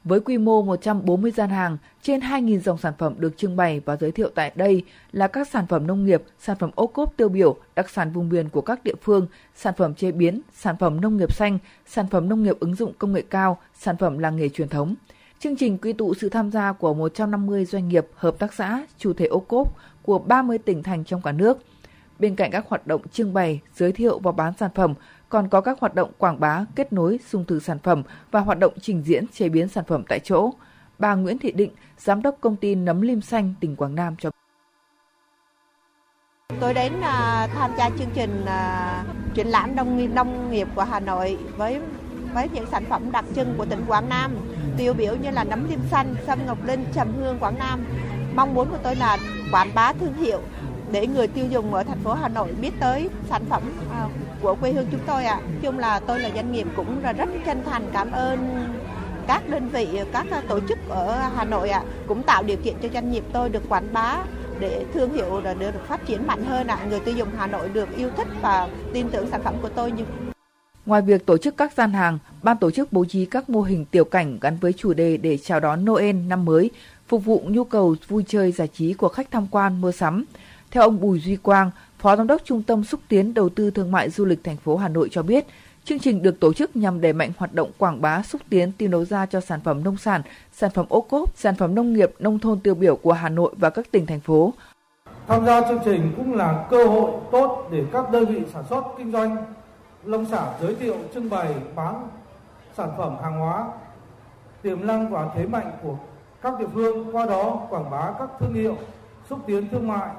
Với 0.04 0.20
quy 0.20 0.38
mô 0.38 0.62
140 0.62 1.32
gian 1.32 1.50
hàng, 1.50 1.78
trên 2.02 2.20
2.000 2.20 2.60
dòng 2.60 2.78
sản 2.78 2.94
phẩm 2.98 3.14
được 3.18 3.38
trưng 3.38 3.56
bày 3.56 3.82
và 3.86 3.96
giới 3.96 4.12
thiệu 4.12 4.30
tại 4.36 4.52
đây 4.56 4.84
là 5.12 5.28
các 5.28 5.48
sản 5.48 5.68
phẩm 5.68 5.88
nông 5.88 6.06
nghiệp, 6.06 6.24
sản 6.40 6.58
phẩm 6.60 6.72
ô 6.76 6.88
cốp 6.88 7.14
tiêu 7.18 7.30
biểu, 7.30 7.56
đặc 7.76 7.90
sản 7.90 8.12
vùng 8.12 8.30
miền 8.30 8.50
của 8.50 8.62
các 8.62 8.84
địa 8.84 8.96
phương, 9.02 9.28
sản 9.56 9.74
phẩm 9.78 9.96
chế 9.96 10.12
biến, 10.12 10.42
sản 10.54 10.76
phẩm 10.80 11.02
nông 11.02 11.18
nghiệp 11.18 11.34
xanh, 11.34 11.58
sản 11.86 12.08
phẩm 12.08 12.30
nông 12.30 12.44
nghiệp 12.44 12.60
ứng 12.60 12.76
dụng 12.76 12.94
công 12.98 13.14
nghệ 13.14 13.22
cao, 13.30 13.58
sản 13.74 13.98
phẩm 13.98 14.18
làng 14.18 14.36
nghề 14.36 14.50
truyền 14.50 14.70
thống. 14.70 14.96
Chương 15.40 15.56
trình 15.56 15.78
quy 15.78 15.94
tụ 15.94 16.14
sự 16.14 16.30
tham 16.30 16.52
gia 16.52 16.72
của 16.72 16.94
150 16.94 17.66
doanh 17.66 17.88
nghiệp, 17.88 18.08
hợp 18.16 18.40
tác 18.40 18.54
xã, 18.54 18.86
chủ 18.98 19.14
thể 19.14 19.26
ô 19.26 19.40
cốp 19.40 19.78
của 20.02 20.20
30 20.20 20.58
tỉnh 20.58 20.84
thành 20.84 21.04
trong 21.04 21.22
cả 21.22 21.32
nước. 21.32 21.58
Bên 22.20 22.36
cạnh 22.36 22.52
các 22.52 22.66
hoạt 22.68 22.88
động 22.88 23.02
trưng 23.08 23.34
bày, 23.34 23.60
giới 23.76 23.92
thiệu 23.92 24.20
và 24.20 24.32
bán 24.32 24.54
sản 24.60 24.72
phẩm, 24.76 24.94
còn 25.30 25.50
có 25.50 25.62
các 25.62 25.80
hoạt 25.80 25.96
động 25.96 26.12
quảng 26.18 26.40
bá, 26.40 26.66
kết 26.76 26.94
nối, 26.94 27.20
sung 27.28 27.46
thử 27.46 27.60
sản 27.60 27.80
phẩm 27.80 28.04
và 28.32 28.40
hoạt 28.40 28.60
động 28.60 28.74
trình 28.82 29.02
diễn 29.06 29.28
chế 29.28 29.50
biến 29.50 29.68
sản 29.68 29.84
phẩm 29.88 30.04
tại 30.10 30.20
chỗ. 30.20 30.52
Bà 31.00 31.16
Nguyễn 31.16 31.40
Thị 31.40 31.52
Định, 31.52 31.72
giám 31.98 32.22
đốc 32.22 32.38
công 32.42 32.56
ty 32.56 32.76
nấm 32.76 33.02
lim 33.02 33.22
xanh 33.22 33.54
tỉnh 33.60 33.76
Quảng 33.76 33.96
Nam 33.96 34.16
cho 34.20 34.30
Tôi 36.60 36.74
đến 36.74 36.94
uh, 37.00 37.04
tham 37.54 37.72
gia 37.78 37.90
chương 37.90 38.10
trình 38.14 38.44
uh, 38.44 39.36
triển 39.36 39.48
lãm 39.48 39.76
nông 39.76 40.16
nông 40.16 40.52
nghiệp 40.52 40.68
của 40.76 40.84
Hà 40.84 41.00
Nội 41.00 41.38
với 41.58 41.80
với 42.34 42.50
những 42.54 42.66
sản 42.72 42.86
phẩm 42.90 43.12
đặc 43.12 43.26
trưng 43.36 43.54
của 43.58 43.66
tỉnh 43.66 43.86
Quảng 43.88 44.10
Nam, 44.10 44.32
tiêu 44.78 44.94
biểu 44.94 45.16
như 45.16 45.32
là 45.32 45.44
nấm 45.44 45.70
lim 45.70 45.80
xanh, 45.92 46.16
sâm 46.28 46.40
ngọc 46.46 46.58
linh, 46.66 46.86
trầm 46.94 47.14
hương 47.18 47.40
Quảng 47.40 47.60
Nam. 47.60 47.86
Mong 48.36 48.54
muốn 48.54 48.70
của 48.70 48.78
tôi 48.84 48.96
là 48.96 49.18
quảng 49.52 49.72
bá 49.76 49.94
thương 49.94 50.14
hiệu 50.14 50.40
để 50.92 51.08
người 51.08 51.28
tiêu 51.28 51.46
dùng 51.50 51.74
ở 51.74 51.84
thành 51.84 52.00
phố 52.00 52.14
Hà 52.14 52.28
Nội 52.28 52.54
biết 52.62 52.72
tới 52.80 53.10
sản 53.30 53.46
phẩm 53.50 53.62
à, 53.92 54.08
của 54.42 54.56
quê 54.56 54.72
hương 54.72 54.88
chúng 54.92 55.00
tôi 55.08 55.26
ạ. 55.26 55.36
À. 55.36 55.48
chung 55.62 55.80
là 55.80 56.00
tôi 56.00 56.20
là 56.20 56.30
doanh 56.36 56.52
nghiệp 56.52 56.68
cũng 56.76 57.04
là 57.04 57.14
rất 57.14 57.30
chân 57.46 57.64
thành 57.66 57.90
cảm 57.94 58.12
ơn 58.12 58.68
các 59.28 59.50
đơn 59.50 59.70
vị, 59.70 59.88
các 60.14 60.26
tổ 60.48 60.60
chức 60.70 60.80
ở 60.90 61.30
Hà 61.36 61.46
Nội 61.46 61.70
ạ, 61.70 61.80
à, 61.80 61.90
cũng 62.08 62.24
tạo 62.24 62.44
điều 62.44 62.58
kiện 62.58 62.76
cho 62.82 62.90
doanh 62.94 63.12
nghiệp 63.12 63.24
tôi 63.34 63.50
được 63.50 63.70
quảng 63.70 63.94
bá 63.94 64.18
để 64.60 64.86
thương 64.94 65.14
hiệu 65.14 65.42
được 65.60 65.88
phát 65.88 66.06
triển 66.06 66.28
mạnh 66.28 66.46
hơn 66.46 66.68
ạ. 66.68 66.78
À. 66.82 66.86
Người 66.90 67.00
tiêu 67.00 67.16
dùng 67.16 67.30
Hà 67.38 67.48
Nội 67.48 67.70
được 67.70 67.98
yêu 67.98 68.10
thích 68.18 68.28
và 68.42 68.68
tin 68.94 69.10
tưởng 69.10 69.30
sản 69.32 69.42
phẩm 69.44 69.56
của 69.62 69.70
tôi 69.70 69.92
Ngoài 70.86 71.02
việc 71.02 71.26
tổ 71.26 71.38
chức 71.38 71.58
các 71.58 71.74
gian 71.74 71.94
hàng, 71.94 72.18
ban 72.44 72.58
tổ 72.58 72.72
chức 72.72 72.94
bố 72.94 73.06
trí 73.06 73.26
các 73.26 73.50
mô 73.50 73.62
hình 73.62 73.86
tiểu 73.86 74.04
cảnh 74.06 74.38
gắn 74.42 74.58
với 74.62 74.74
chủ 74.74 74.94
đề 74.94 75.18
để 75.18 75.38
chào 75.38 75.60
đón 75.60 75.86
Noel 75.86 76.16
năm 76.16 76.46
mới, 76.46 76.72
phục 77.08 77.26
vụ 77.26 77.42
nhu 77.48 77.64
cầu 77.64 77.96
vui 78.08 78.24
chơi 78.28 78.52
giải 78.52 78.68
trí 78.68 78.94
của 78.94 79.10
khách 79.10 79.32
tham 79.32 79.48
quan 79.52 79.82
mua 79.82 79.92
sắm. 79.92 80.26
Theo 80.72 80.84
ông 80.84 81.00
Bùi 81.00 81.20
Duy 81.20 81.36
Quang, 81.36 81.72
Phó 82.00 82.16
Giám 82.16 82.28
đốc 82.28 82.42
Trung 82.46 82.64
tâm 82.64 82.84
Xúc 82.84 83.00
tiến 83.08 83.34
Đầu 83.34 83.50
tư 83.50 83.72
Thương 83.72 83.92
mại 83.92 84.10
Du 84.10 84.26
lịch 84.26 84.44
thành 84.44 84.58
phố 84.58 84.78
Hà 84.78 84.88
Nội 84.88 85.10
cho 85.12 85.24
biết, 85.24 85.46
chương 85.86 86.00
trình 86.00 86.22
được 86.22 86.40
tổ 86.40 86.54
chức 86.54 86.76
nhằm 86.76 87.02
đẩy 87.02 87.14
mạnh 87.14 87.32
hoạt 87.38 87.54
động 87.54 87.72
quảng 87.78 88.02
bá 88.02 88.24
xúc 88.24 88.42
tiến 88.50 88.72
tiêu 88.72 88.90
đấu 88.90 89.06
ra 89.06 89.26
cho 89.26 89.42
sản 89.42 89.60
phẩm 89.64 89.84
nông 89.84 89.98
sản, 89.98 90.22
sản 90.54 90.72
phẩm 90.74 90.86
ô 90.90 91.02
cốp, 91.02 91.38
sản 91.38 91.56
phẩm 91.56 91.76
nông 91.76 91.94
nghiệp, 91.94 92.12
nông 92.20 92.40
thôn 92.40 92.60
tiêu 92.60 92.76
biểu 92.76 92.96
của 92.96 93.14
Hà 93.14 93.30
Nội 93.30 93.54
và 93.58 93.70
các 93.70 93.92
tỉnh 93.92 94.06
thành 94.06 94.20
phố. 94.20 94.54
Tham 95.28 95.46
gia 95.46 95.62
chương 95.62 95.80
trình 95.86 96.14
cũng 96.18 96.34
là 96.34 96.68
cơ 96.70 96.86
hội 96.86 97.12
tốt 97.32 97.68
để 97.72 97.84
các 97.94 98.12
đơn 98.12 98.26
vị 98.26 98.42
sản 98.54 98.64
xuất 98.70 98.84
kinh 98.98 99.12
doanh 99.12 99.38
nông 100.06 100.26
sản 100.26 100.54
giới 100.62 100.76
thiệu 100.76 100.96
trưng 101.14 101.30
bày 101.30 101.54
bán 101.76 102.08
sản 102.78 102.90
phẩm 102.98 103.16
hàng 103.24 103.40
hóa 103.40 103.68
tiềm 104.62 104.88
năng 104.88 105.10
và 105.10 105.30
thế 105.36 105.46
mạnh 105.46 105.72
của 105.84 105.98
các 106.42 106.60
địa 106.60 106.68
phương 106.74 107.16
qua 107.16 107.26
đó 107.26 107.68
quảng 107.70 107.90
bá 107.90 108.14
các 108.20 108.30
thương 108.40 108.54
hiệu 108.54 108.78
xúc 109.30 109.40
tiến 109.48 109.70
thương 109.70 109.88
mại 109.88 110.10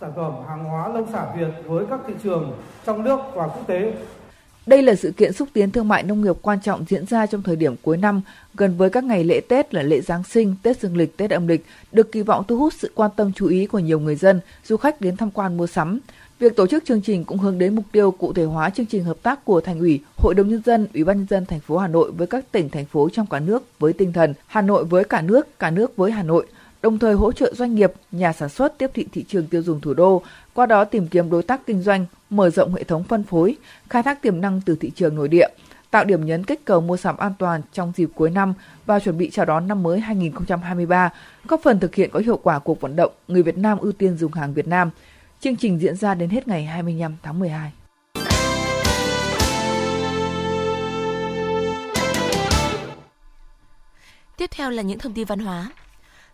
sản 0.00 0.12
phẩm 0.16 0.32
hàng 0.48 0.64
hóa 0.64 0.88
nông 0.88 1.12
sản 1.12 1.26
Việt 1.38 1.50
với 1.66 1.86
các 1.90 2.00
thị 2.06 2.14
trường 2.22 2.52
trong 2.86 3.04
nước 3.04 3.20
và 3.34 3.46
quốc 3.46 3.66
tế. 3.66 3.92
Đây 4.66 4.82
là 4.82 4.94
sự 4.94 5.12
kiện 5.16 5.32
xúc 5.32 5.48
tiến 5.52 5.70
thương 5.70 5.88
mại 5.88 6.02
nông 6.02 6.22
nghiệp 6.22 6.36
quan 6.42 6.60
trọng 6.60 6.84
diễn 6.88 7.06
ra 7.06 7.26
trong 7.26 7.42
thời 7.42 7.56
điểm 7.56 7.74
cuối 7.82 7.96
năm, 7.96 8.20
gần 8.54 8.76
với 8.76 8.90
các 8.90 9.04
ngày 9.04 9.24
lễ 9.24 9.40
Tết 9.48 9.74
là 9.74 9.82
lễ 9.82 10.00
Giáng 10.00 10.24
sinh, 10.24 10.54
Tết 10.62 10.80
Dương 10.80 10.96
lịch, 10.96 11.16
Tết 11.16 11.30
âm 11.30 11.46
lịch, 11.46 11.66
được 11.92 12.12
kỳ 12.12 12.22
vọng 12.22 12.44
thu 12.48 12.58
hút 12.58 12.72
sự 12.78 12.92
quan 12.94 13.10
tâm 13.16 13.32
chú 13.32 13.46
ý 13.46 13.66
của 13.66 13.78
nhiều 13.78 14.00
người 14.00 14.16
dân, 14.16 14.40
du 14.64 14.76
khách 14.76 15.00
đến 15.00 15.16
tham 15.16 15.30
quan 15.30 15.56
mua 15.56 15.66
sắm. 15.66 16.00
Việc 16.40 16.56
tổ 16.56 16.66
chức 16.66 16.84
chương 16.84 17.02
trình 17.02 17.24
cũng 17.24 17.38
hướng 17.38 17.58
đến 17.58 17.74
mục 17.74 17.84
tiêu 17.92 18.10
cụ 18.10 18.32
thể 18.32 18.44
hóa 18.44 18.70
chương 18.70 18.86
trình 18.86 19.04
hợp 19.04 19.16
tác 19.22 19.44
của 19.44 19.60
Thành 19.60 19.78
ủy, 19.78 20.00
Hội 20.16 20.34
đồng 20.34 20.48
nhân 20.48 20.62
dân, 20.66 20.86
Ủy 20.94 21.04
ban 21.04 21.16
nhân 21.16 21.26
dân 21.30 21.46
thành 21.46 21.60
phố 21.60 21.78
Hà 21.78 21.88
Nội 21.88 22.12
với 22.12 22.26
các 22.26 22.52
tỉnh 22.52 22.68
thành 22.68 22.84
phố 22.84 23.08
trong 23.12 23.26
cả 23.26 23.40
nước 23.40 23.62
với 23.78 23.92
tinh 23.92 24.12
thần 24.12 24.34
Hà 24.46 24.62
Nội 24.62 24.84
với 24.84 25.04
cả 25.04 25.22
nước, 25.22 25.58
cả 25.58 25.70
nước 25.70 25.96
với 25.96 26.10
Hà 26.10 26.22
Nội– 26.22 26.46
đồng 26.82 26.98
thời 26.98 27.14
hỗ 27.14 27.32
trợ 27.32 27.54
doanh 27.54 27.74
nghiệp, 27.74 27.92
nhà 28.12 28.32
sản 28.32 28.48
xuất 28.48 28.78
tiếp 28.78 28.90
thị 28.94 29.06
thị 29.12 29.24
trường 29.28 29.46
tiêu 29.46 29.62
dùng 29.62 29.80
thủ 29.80 29.94
đô, 29.94 30.22
qua 30.54 30.66
đó 30.66 30.84
tìm 30.84 31.06
kiếm 31.06 31.30
đối 31.30 31.42
tác 31.42 31.66
kinh 31.66 31.82
doanh, 31.82 32.06
mở 32.30 32.50
rộng 32.50 32.74
hệ 32.74 32.84
thống 32.84 33.04
phân 33.04 33.22
phối, 33.24 33.56
khai 33.88 34.02
thác 34.02 34.22
tiềm 34.22 34.40
năng 34.40 34.60
từ 34.66 34.76
thị 34.80 34.90
trường 34.94 35.16
nội 35.16 35.28
địa, 35.28 35.48
tạo 35.90 36.04
điểm 36.04 36.26
nhấn 36.26 36.44
kích 36.44 36.64
cầu 36.64 36.80
mua 36.80 36.96
sắm 36.96 37.16
an 37.16 37.32
toàn 37.38 37.62
trong 37.72 37.92
dịp 37.96 38.10
cuối 38.14 38.30
năm 38.30 38.54
và 38.86 39.00
chuẩn 39.00 39.18
bị 39.18 39.30
chào 39.30 39.46
đón 39.46 39.68
năm 39.68 39.82
mới 39.82 40.00
2023, 40.00 41.10
góp 41.48 41.60
phần 41.62 41.80
thực 41.80 41.94
hiện 41.94 42.10
có 42.12 42.20
hiệu 42.20 42.36
quả 42.42 42.58
cuộc 42.58 42.80
vận 42.80 42.96
động 42.96 43.12
người 43.28 43.42
Việt 43.42 43.58
Nam 43.58 43.78
ưu 43.78 43.92
tiên 43.92 44.16
dùng 44.16 44.32
hàng 44.32 44.54
Việt 44.54 44.68
Nam. 44.68 44.90
Chương 45.40 45.56
trình 45.56 45.80
diễn 45.80 45.96
ra 45.96 46.14
đến 46.14 46.30
hết 46.30 46.48
ngày 46.48 46.64
25 46.64 47.16
tháng 47.22 47.38
12. 47.38 47.72
Tiếp 54.36 54.50
theo 54.50 54.70
là 54.70 54.82
những 54.82 54.98
thông 54.98 55.12
tin 55.14 55.26
văn 55.26 55.38
hóa. 55.38 55.70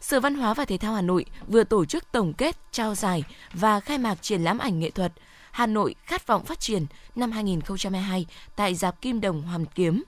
Sở 0.00 0.20
Văn 0.20 0.34
hóa 0.34 0.54
và 0.54 0.64
Thể 0.64 0.78
thao 0.78 0.94
Hà 0.94 1.02
Nội 1.02 1.25
vừa 1.46 1.64
tổ 1.64 1.84
chức 1.84 2.12
tổng 2.12 2.32
kết, 2.32 2.56
trao 2.72 2.94
giải 2.94 3.22
và 3.52 3.80
khai 3.80 3.98
mạc 3.98 4.22
triển 4.22 4.44
lãm 4.44 4.58
ảnh 4.58 4.80
nghệ 4.80 4.90
thuật 4.90 5.12
Hà 5.50 5.66
Nội 5.66 5.94
khát 6.04 6.26
vọng 6.26 6.44
phát 6.44 6.60
triển 6.60 6.86
năm 7.16 7.32
2022 7.32 8.26
tại 8.56 8.75
Giạp 8.75 9.00
Kim 9.00 9.20
Đồng 9.20 9.42
Hoàn 9.42 9.66
Kiếm. 9.66 10.02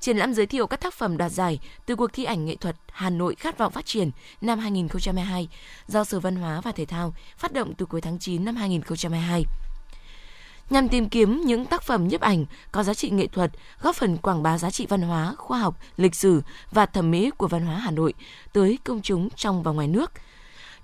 Triển 0.00 0.16
lãm 0.16 0.34
giới 0.34 0.46
thiệu 0.46 0.66
các 0.66 0.80
tác 0.80 0.94
phẩm 0.94 1.16
đoạt 1.16 1.32
giải 1.32 1.58
từ 1.86 1.96
cuộc 1.96 2.12
thi 2.12 2.24
ảnh 2.24 2.46
nghệ 2.46 2.56
thuật 2.56 2.76
Hà 2.92 3.10
Nội 3.10 3.34
khát 3.34 3.58
vọng 3.58 3.72
phát 3.72 3.86
triển 3.86 4.10
năm 4.40 4.58
2022 4.58 5.48
do 5.86 6.04
Sở 6.04 6.20
Văn 6.20 6.36
hóa 6.36 6.60
và 6.60 6.72
Thể 6.72 6.84
thao 6.84 7.14
phát 7.36 7.52
động 7.52 7.74
từ 7.74 7.86
cuối 7.86 8.00
tháng 8.00 8.18
9 8.18 8.44
năm 8.44 8.56
2022 8.56 9.44
nhằm 10.70 10.88
tìm 10.88 11.08
kiếm 11.08 11.40
những 11.40 11.66
tác 11.66 11.82
phẩm 11.82 12.08
nhiếp 12.08 12.20
ảnh 12.20 12.44
có 12.72 12.82
giá 12.82 12.94
trị 12.94 13.10
nghệ 13.10 13.26
thuật, 13.26 13.50
góp 13.80 13.96
phần 13.96 14.16
quảng 14.16 14.42
bá 14.42 14.58
giá 14.58 14.70
trị 14.70 14.86
văn 14.86 15.02
hóa, 15.02 15.34
khoa 15.38 15.58
học, 15.58 15.76
lịch 15.96 16.14
sử 16.14 16.42
và 16.70 16.86
thẩm 16.86 17.10
mỹ 17.10 17.30
của 17.36 17.48
văn 17.48 17.66
hóa 17.66 17.76
Hà 17.76 17.90
Nội 17.90 18.14
tới 18.52 18.78
công 18.84 19.02
chúng 19.02 19.28
trong 19.30 19.62
và 19.62 19.72
ngoài 19.72 19.88
nước. 19.88 20.12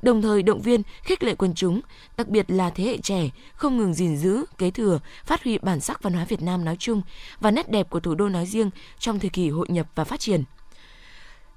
Đồng 0.03 0.23
thời 0.23 0.43
động 0.43 0.63
viên, 0.63 0.83
khích 1.03 1.23
lệ 1.23 1.35
quần 1.35 1.55
chúng, 1.55 1.81
đặc 2.17 2.29
biệt 2.29 2.51
là 2.51 2.71
thế 2.71 2.85
hệ 2.85 2.99
trẻ, 2.99 3.31
không 3.55 3.79
ngừng 3.79 3.95
gìn 3.95 4.17
giữ, 4.17 4.45
kế 4.59 4.71
thừa, 4.71 5.01
phát 5.25 5.45
huy 5.45 5.59
bản 5.59 5.81
sắc 5.81 6.03
văn 6.03 6.13
hóa 6.13 6.25
Việt 6.25 6.43
Nam 6.43 6.65
nói 6.65 6.77
chung 6.79 7.03
và 7.41 7.51
nét 7.51 7.71
đẹp 7.71 7.91
của 7.91 8.01
thủ 8.01 8.15
đô 8.15 8.29
nói 8.29 8.47
riêng 8.47 8.71
trong 8.99 9.19
thời 9.19 9.31
kỳ 9.31 9.51
hội 9.51 9.67
nhập 9.69 9.87
và 9.95 10.05
phát 10.05 10.21
triển. 10.21 10.45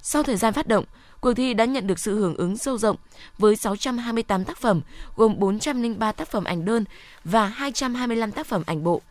Sau 0.01 0.23
thời 0.23 0.37
gian 0.37 0.53
phát 0.53 0.67
động, 0.67 0.85
cuộc 1.21 1.33
thi 1.33 1.53
đã 1.53 1.65
nhận 1.65 1.87
được 1.87 1.99
sự 1.99 2.19
hưởng 2.19 2.35
ứng 2.35 2.57
sâu 2.57 2.77
rộng 2.77 2.95
với 3.37 3.55
628 3.55 4.45
tác 4.45 4.57
phẩm, 4.57 4.81
gồm 5.15 5.39
403 5.39 6.11
tác 6.11 6.27
phẩm 6.27 6.43
ảnh 6.43 6.65
đơn 6.65 6.85
và 7.23 7.47
225 7.47 8.31
tác 8.31 8.47
phẩm 8.47 8.63
ảnh 8.65 8.83
bộ. 8.83 9.01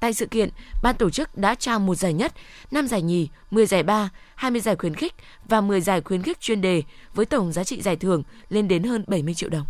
Tại 0.00 0.14
sự 0.14 0.26
kiện, 0.26 0.48
ban 0.82 0.96
tổ 0.96 1.10
chức 1.10 1.36
đã 1.36 1.54
trao 1.54 1.78
một 1.78 1.94
giải 1.94 2.12
nhất, 2.12 2.32
5 2.70 2.88
giải 2.88 3.02
nhì, 3.02 3.28
10 3.50 3.66
giải 3.66 3.82
ba, 3.82 4.10
20 4.34 4.60
giải 4.60 4.76
khuyến 4.76 4.94
khích 4.94 5.14
và 5.48 5.60
10 5.60 5.80
giải 5.80 6.00
khuyến 6.00 6.22
khích 6.22 6.40
chuyên 6.40 6.60
đề 6.60 6.82
với 7.14 7.26
tổng 7.26 7.52
giá 7.52 7.64
trị 7.64 7.82
giải 7.82 7.96
thưởng 7.96 8.22
lên 8.48 8.68
đến 8.68 8.82
hơn 8.82 9.04
70 9.06 9.34
triệu 9.34 9.50
đồng. 9.50 9.66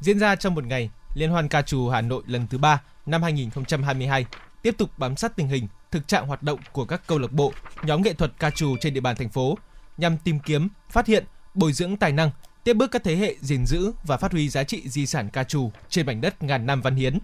Diễn 0.00 0.18
ra 0.18 0.36
trong 0.36 0.54
một 0.54 0.64
ngày, 0.64 0.90
Liên 1.14 1.30
hoan 1.30 1.48
ca 1.48 1.62
trù 1.62 1.88
Hà 1.88 2.00
Nội 2.00 2.22
lần 2.26 2.46
thứ 2.46 2.58
3 2.58 2.82
năm 3.06 3.22
2022 3.22 4.26
tiếp 4.62 4.74
tục 4.78 4.90
bám 4.98 5.16
sát 5.16 5.36
tình 5.36 5.48
hình, 5.48 5.68
thực 5.90 6.08
trạng 6.08 6.26
hoạt 6.26 6.42
động 6.42 6.60
của 6.72 6.84
các 6.84 7.02
câu 7.06 7.18
lạc 7.18 7.32
bộ, 7.32 7.52
nhóm 7.82 8.02
nghệ 8.02 8.12
thuật 8.12 8.32
ca 8.38 8.50
trù 8.50 8.76
trên 8.80 8.94
địa 8.94 9.00
bàn 9.00 9.16
thành 9.16 9.28
phố 9.28 9.58
nhằm 9.96 10.18
tìm 10.18 10.38
kiếm, 10.40 10.68
phát 10.90 11.06
hiện, 11.06 11.24
bồi 11.54 11.72
dưỡng 11.72 11.96
tài 11.96 12.12
năng, 12.12 12.30
tiếp 12.64 12.74
bước 12.74 12.90
các 12.90 13.04
thế 13.04 13.16
hệ 13.16 13.34
gìn 13.40 13.66
giữ 13.66 13.92
và 14.04 14.16
phát 14.16 14.32
huy 14.32 14.48
giá 14.48 14.64
trị 14.64 14.88
di 14.88 15.06
sản 15.06 15.30
ca 15.30 15.44
trù 15.44 15.70
trên 15.88 16.06
mảnh 16.06 16.20
đất 16.20 16.42
ngàn 16.42 16.66
năm 16.66 16.80
văn 16.80 16.96
hiến. 16.96 17.18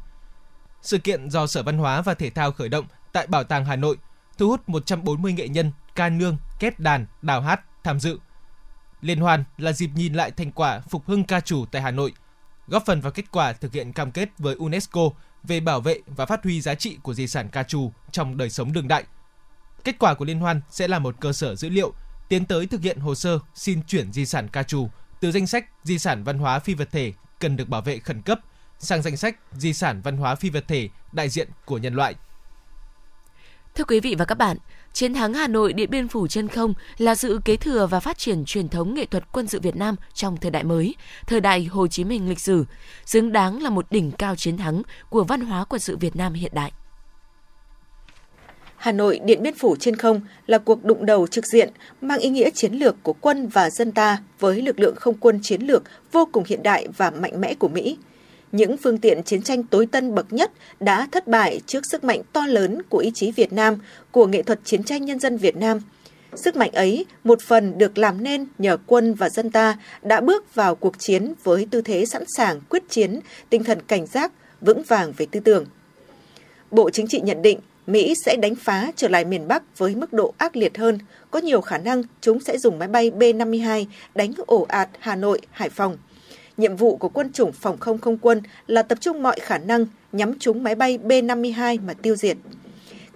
Sự 0.85 0.99
kiện 0.99 1.31
do 1.31 1.47
Sở 1.47 1.63
Văn 1.63 1.79
hóa 1.79 2.03
và 2.03 2.15
Thể 2.15 2.31
thao 2.31 2.53
khởi 2.53 2.69
động 2.69 2.87
tại 3.13 3.27
Bảo 3.27 3.45
tàng 3.45 3.65
Hà 3.65 3.77
Nội, 3.77 3.97
thu 4.39 4.49
hút 4.49 4.69
140 4.69 5.33
nghệ 5.33 5.49
nhân 5.49 5.73
ca 5.95 6.09
nương, 6.09 6.37
kép 6.59 6.81
đàn, 6.81 7.07
đào 7.23 7.41
hát 7.41 7.61
tham 7.85 8.01
dự. 8.01 8.19
Liên 9.01 9.21
hoan 9.21 9.45
là 9.59 9.73
dịp 9.73 9.91
nhìn 9.95 10.15
lại 10.15 10.31
thành 10.31 10.53
quả 10.53 10.81
phục 10.81 11.07
hưng 11.07 11.25
ca 11.25 11.41
trù 11.41 11.65
tại 11.73 11.83
Hà 11.83 11.91
Nội, 11.91 12.13
góp 12.67 12.83
phần 12.87 13.01
vào 13.01 13.13
kết 13.13 13.25
quả 13.31 13.53
thực 13.53 13.73
hiện 13.73 13.93
cam 13.93 14.11
kết 14.13 14.29
với 14.39 14.55
UNESCO 14.55 15.01
về 15.43 15.61
bảo 15.61 15.81
vệ 15.81 16.01
và 16.07 16.27
phát 16.27 16.45
huy 16.45 16.61
giá 16.61 16.75
trị 16.75 16.99
của 17.03 17.15
di 17.15 17.27
sản 17.27 17.49
ca 17.49 17.63
trù 17.63 17.93
trong 18.11 18.37
đời 18.37 18.51
sống 18.51 18.73
đương 18.73 18.89
đại. 18.89 19.05
Kết 19.85 19.99
quả 19.99 20.15
của 20.15 20.25
liên 20.25 20.41
hoan 20.41 20.61
sẽ 20.71 20.89
là 20.89 20.99
một 20.99 21.17
cơ 21.21 21.33
sở 21.33 21.55
dữ 21.55 21.69
liệu 21.69 21.93
tiến 22.29 22.45
tới 22.45 22.67
thực 22.67 22.83
hiện 22.83 22.99
hồ 22.99 23.15
sơ 23.15 23.39
xin 23.55 23.83
chuyển 23.83 24.13
di 24.13 24.27
sản 24.27 24.49
ca 24.49 24.63
trù 24.63 24.89
từ 25.21 25.33
danh 25.33 25.47
sách 25.47 25.67
di 25.83 25.99
sản 25.99 26.25
văn 26.25 26.39
hóa 26.39 26.59
phi 26.59 26.75
vật 26.75 26.89
thể 26.93 27.13
cần 27.39 27.57
được 27.57 27.69
bảo 27.69 27.83
vệ 27.83 27.99
khẩn 27.99 28.23
cấp 28.23 28.41
sang 28.85 29.03
danh 29.03 29.17
sách 29.17 29.37
di 29.53 29.73
sản 29.73 30.01
văn 30.05 30.17
hóa 30.17 30.35
phi 30.35 30.51
vật 30.51 30.65
thể 30.69 30.89
đại 31.13 31.29
diện 31.29 31.49
của 31.65 31.79
nhân 31.79 31.95
loại. 31.95 32.15
Thưa 33.75 33.85
quý 33.85 34.01
vị 34.01 34.15
và 34.19 34.25
các 34.25 34.39
bạn, 34.39 34.57
chiến 34.93 35.15
thắng 35.15 35.35
Hà 35.35 35.49
Nội 35.49 35.73
Điện 35.73 35.91
Biên 35.91 36.09
Phủ 36.09 36.27
trên 36.27 36.49
không 36.49 36.75
là 36.99 37.15
sự 37.15 37.41
kế 37.45 37.57
thừa 37.57 37.87
và 37.87 38.01
phát 38.01 38.19
triển 38.19 38.45
truyền 38.45 38.69
thống 38.69 38.95
nghệ 38.95 39.07
thuật 39.07 39.33
quân 39.33 39.47
sự 39.47 39.61
Việt 39.61 39.77
Nam 39.77 39.97
trong 40.15 40.37
thời 40.37 40.51
đại 40.51 40.65
mới, 40.65 40.95
thời 41.27 41.41
đại 41.41 41.65
Hồ 41.65 41.87
Chí 41.87 42.05
Minh 42.05 42.29
lịch 42.29 42.41
sử, 42.41 42.65
xứng 43.07 43.33
đáng 43.33 43.63
là 43.63 43.71
một 43.71 43.87
đỉnh 43.91 44.13
cao 44.13 44.37
chiến 44.37 44.57
thắng 44.57 44.83
của 45.11 45.25
văn 45.25 45.41
hóa 45.41 45.65
quân 45.65 45.81
sự 45.81 45.97
Việt 45.97 46.17
Nam 46.17 46.33
hiện 46.33 46.53
đại. 46.55 46.73
Hà 48.77 48.93
Nội 48.93 49.21
Điện 49.25 49.43
Biên 49.43 49.55
Phủ 49.55 49.77
trên 49.81 49.97
không 49.97 50.21
là 50.47 50.59
cuộc 50.59 50.85
đụng 50.85 51.07
đầu 51.07 51.27
trực 51.27 51.47
diện 51.47 51.71
mang 52.01 52.19
ý 52.19 52.29
nghĩa 52.29 52.51
chiến 52.51 52.73
lược 52.73 53.03
của 53.03 53.13
quân 53.13 53.49
và 53.49 53.71
dân 53.71 53.93
ta 53.93 54.19
với 54.39 54.63
lực 54.63 54.81
lượng 54.81 54.97
không 54.97 55.15
quân 55.15 55.39
chiến 55.43 55.63
lược 55.63 55.83
vô 56.13 56.29
cùng 56.33 56.45
hiện 56.47 56.63
đại 56.63 56.89
và 56.97 57.11
mạnh 57.11 57.41
mẽ 57.41 57.55
của 57.55 57.69
Mỹ. 57.69 57.99
Những 58.55 58.77
phương 58.77 58.99
tiện 58.99 59.23
chiến 59.23 59.43
tranh 59.43 59.63
tối 59.63 59.87
tân 59.87 60.15
bậc 60.15 60.33
nhất 60.33 60.53
đã 60.81 61.09
thất 61.13 61.29
bại 61.29 61.61
trước 61.67 61.87
sức 61.91 62.05
mạnh 62.05 62.23
to 62.33 62.47
lớn 62.47 62.83
của 62.89 62.99
ý 62.99 63.11
chí 63.15 63.33
Việt 63.33 63.53
Nam, 63.53 63.79
của 64.11 64.27
nghệ 64.27 64.43
thuật 64.43 64.61
chiến 64.65 64.85
tranh 64.85 65.05
nhân 65.05 65.21
dân 65.21 65.37
Việt 65.37 65.57
Nam. 65.57 65.81
Sức 66.35 66.57
mạnh 66.57 66.71
ấy 66.73 67.07
một 67.25 67.43
phần 67.43 67.79
được 67.79 67.99
làm 67.99 68.25
nên 68.25 68.47
nhờ 68.59 68.77
quân 68.87 69.15
và 69.15 69.29
dân 69.29 69.51
ta 69.51 69.79
đã 70.03 70.21
bước 70.21 70.55
vào 70.55 70.75
cuộc 70.75 70.99
chiến 70.99 71.33
với 71.45 71.67
tư 71.71 71.83
thế 71.83 72.07
sẵn 72.07 72.25
sàng 72.37 72.61
quyết 72.69 72.83
chiến, 72.89 73.21
tinh 73.51 73.65
thần 73.65 73.83
cảnh 73.83 74.07
giác, 74.07 74.33
vững 74.61 74.83
vàng 74.83 75.13
về 75.17 75.27
tư 75.31 75.41
tưởng. 75.41 75.67
Bộ 76.71 76.91
Chính 76.91 77.07
trị 77.07 77.21
nhận 77.21 77.43
định 77.43 77.59
Mỹ 77.87 78.15
sẽ 78.25 78.37
đánh 78.37 78.55
phá 78.55 78.93
trở 78.97 79.09
lại 79.09 79.25
miền 79.25 79.49
Bắc 79.49 79.79
với 79.79 79.95
mức 79.95 80.13
độ 80.13 80.35
ác 80.39 80.57
liệt 80.57 80.79
hơn, 80.79 80.99
có 81.31 81.39
nhiều 81.39 81.61
khả 81.61 81.79
năng 81.79 82.03
chúng 82.21 82.41
sẽ 82.41 82.59
dùng 82.59 82.79
máy 82.79 82.89
bay 82.89 83.11
B-52 83.11 83.85
đánh 84.15 84.33
ổ 84.47 84.67
ạt 84.69 84.89
Hà 84.99 85.17
Nội, 85.17 85.41
Hải 85.51 85.69
Phòng. 85.69 85.97
Nhiệm 86.57 86.77
vụ 86.77 86.97
của 86.97 87.09
quân 87.09 87.33
chủng 87.33 87.53
phòng 87.53 87.79
không 87.79 87.99
không 87.99 88.19
quân 88.19 88.43
là 88.67 88.83
tập 88.83 88.99
trung 89.01 89.23
mọi 89.23 89.41
khả 89.41 89.59
năng 89.59 89.87
nhắm 90.13 90.39
trúng 90.39 90.63
máy 90.63 90.75
bay 90.75 90.99
B-52 90.99 91.79
mà 91.87 91.95
tiêu 91.95 92.17
diệt. 92.17 92.37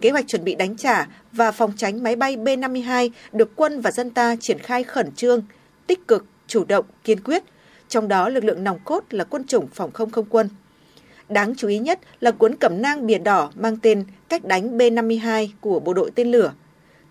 Kế 0.00 0.10
hoạch 0.10 0.28
chuẩn 0.28 0.44
bị 0.44 0.54
đánh 0.54 0.76
trả 0.76 1.06
và 1.32 1.52
phòng 1.52 1.72
tránh 1.76 2.02
máy 2.02 2.16
bay 2.16 2.36
B-52 2.36 3.10
được 3.32 3.56
quân 3.56 3.80
và 3.80 3.90
dân 3.90 4.10
ta 4.10 4.36
triển 4.40 4.58
khai 4.58 4.84
khẩn 4.84 5.12
trương, 5.12 5.42
tích 5.86 6.08
cực, 6.08 6.24
chủ 6.46 6.64
động, 6.64 6.84
kiên 7.04 7.20
quyết, 7.20 7.42
trong 7.88 8.08
đó 8.08 8.28
lực 8.28 8.44
lượng 8.44 8.64
nòng 8.64 8.78
cốt 8.84 9.04
là 9.10 9.24
quân 9.24 9.44
chủng 9.46 9.66
phòng 9.66 9.90
không 9.90 10.10
không 10.10 10.26
quân. 10.30 10.48
Đáng 11.28 11.54
chú 11.56 11.68
ý 11.68 11.78
nhất 11.78 12.00
là 12.20 12.30
cuốn 12.30 12.56
cẩm 12.56 12.82
nang 12.82 13.06
biển 13.06 13.24
đỏ 13.24 13.50
mang 13.54 13.76
tên 13.82 14.04
Cách 14.28 14.44
đánh 14.44 14.78
B-52 14.78 15.48
của 15.60 15.80
bộ 15.80 15.94
đội 15.94 16.10
tên 16.14 16.30
lửa. 16.30 16.52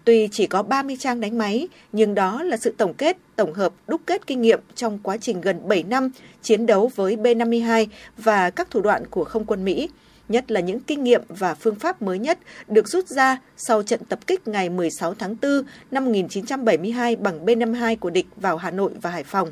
Tuy 0.08 0.30
chỉ 0.32 0.48
có 0.48 0.64
30 0.64 0.98
trang 1.00 1.20
đánh 1.20 1.38
máy, 1.38 1.68
nhưng 1.92 2.16
đó 2.16 2.44
là 2.44 2.58
sự 2.58 2.74
tổng 2.78 2.94
kết, 2.94 3.18
tổng 3.36 3.54
hợp, 3.54 3.74
đúc 3.88 4.02
kết 4.06 4.28
kinh 4.28 4.42
nghiệm 4.42 4.60
trong 4.76 5.00
quá 5.04 5.18
trình 5.18 5.42
gần 5.42 5.68
7 5.68 5.84
năm 5.84 6.10
chiến 6.42 6.66
đấu 6.66 6.92
với 6.96 7.16
B-52 7.16 7.86
và 8.18 8.50
các 8.50 8.72
thủ 8.72 8.82
đoạn 8.82 9.08
của 9.08 9.24
không 9.24 9.46
quân 9.46 9.66
Mỹ, 9.66 9.90
nhất 10.30 10.52
là 10.52 10.60
những 10.60 10.80
kinh 10.80 11.04
nghiệm 11.04 11.22
và 11.30 11.56
phương 11.56 11.76
pháp 11.76 12.02
mới 12.02 12.20
nhất 12.20 12.40
được 12.68 12.88
rút 12.88 13.08
ra 13.08 13.38
sau 13.58 13.84
trận 13.84 14.06
tập 14.10 14.20
kích 14.28 14.48
ngày 14.48 14.70
16 14.70 15.14
tháng 15.14 15.36
4 15.42 15.64
năm 15.92 16.06
1972 16.06 17.16
bằng 17.16 17.46
B-52 17.46 17.96
của 18.00 18.10
địch 18.10 18.28
vào 18.36 18.58
Hà 18.58 18.72
Nội 18.72 18.92
và 19.02 19.10
Hải 19.10 19.24
Phòng. 19.24 19.52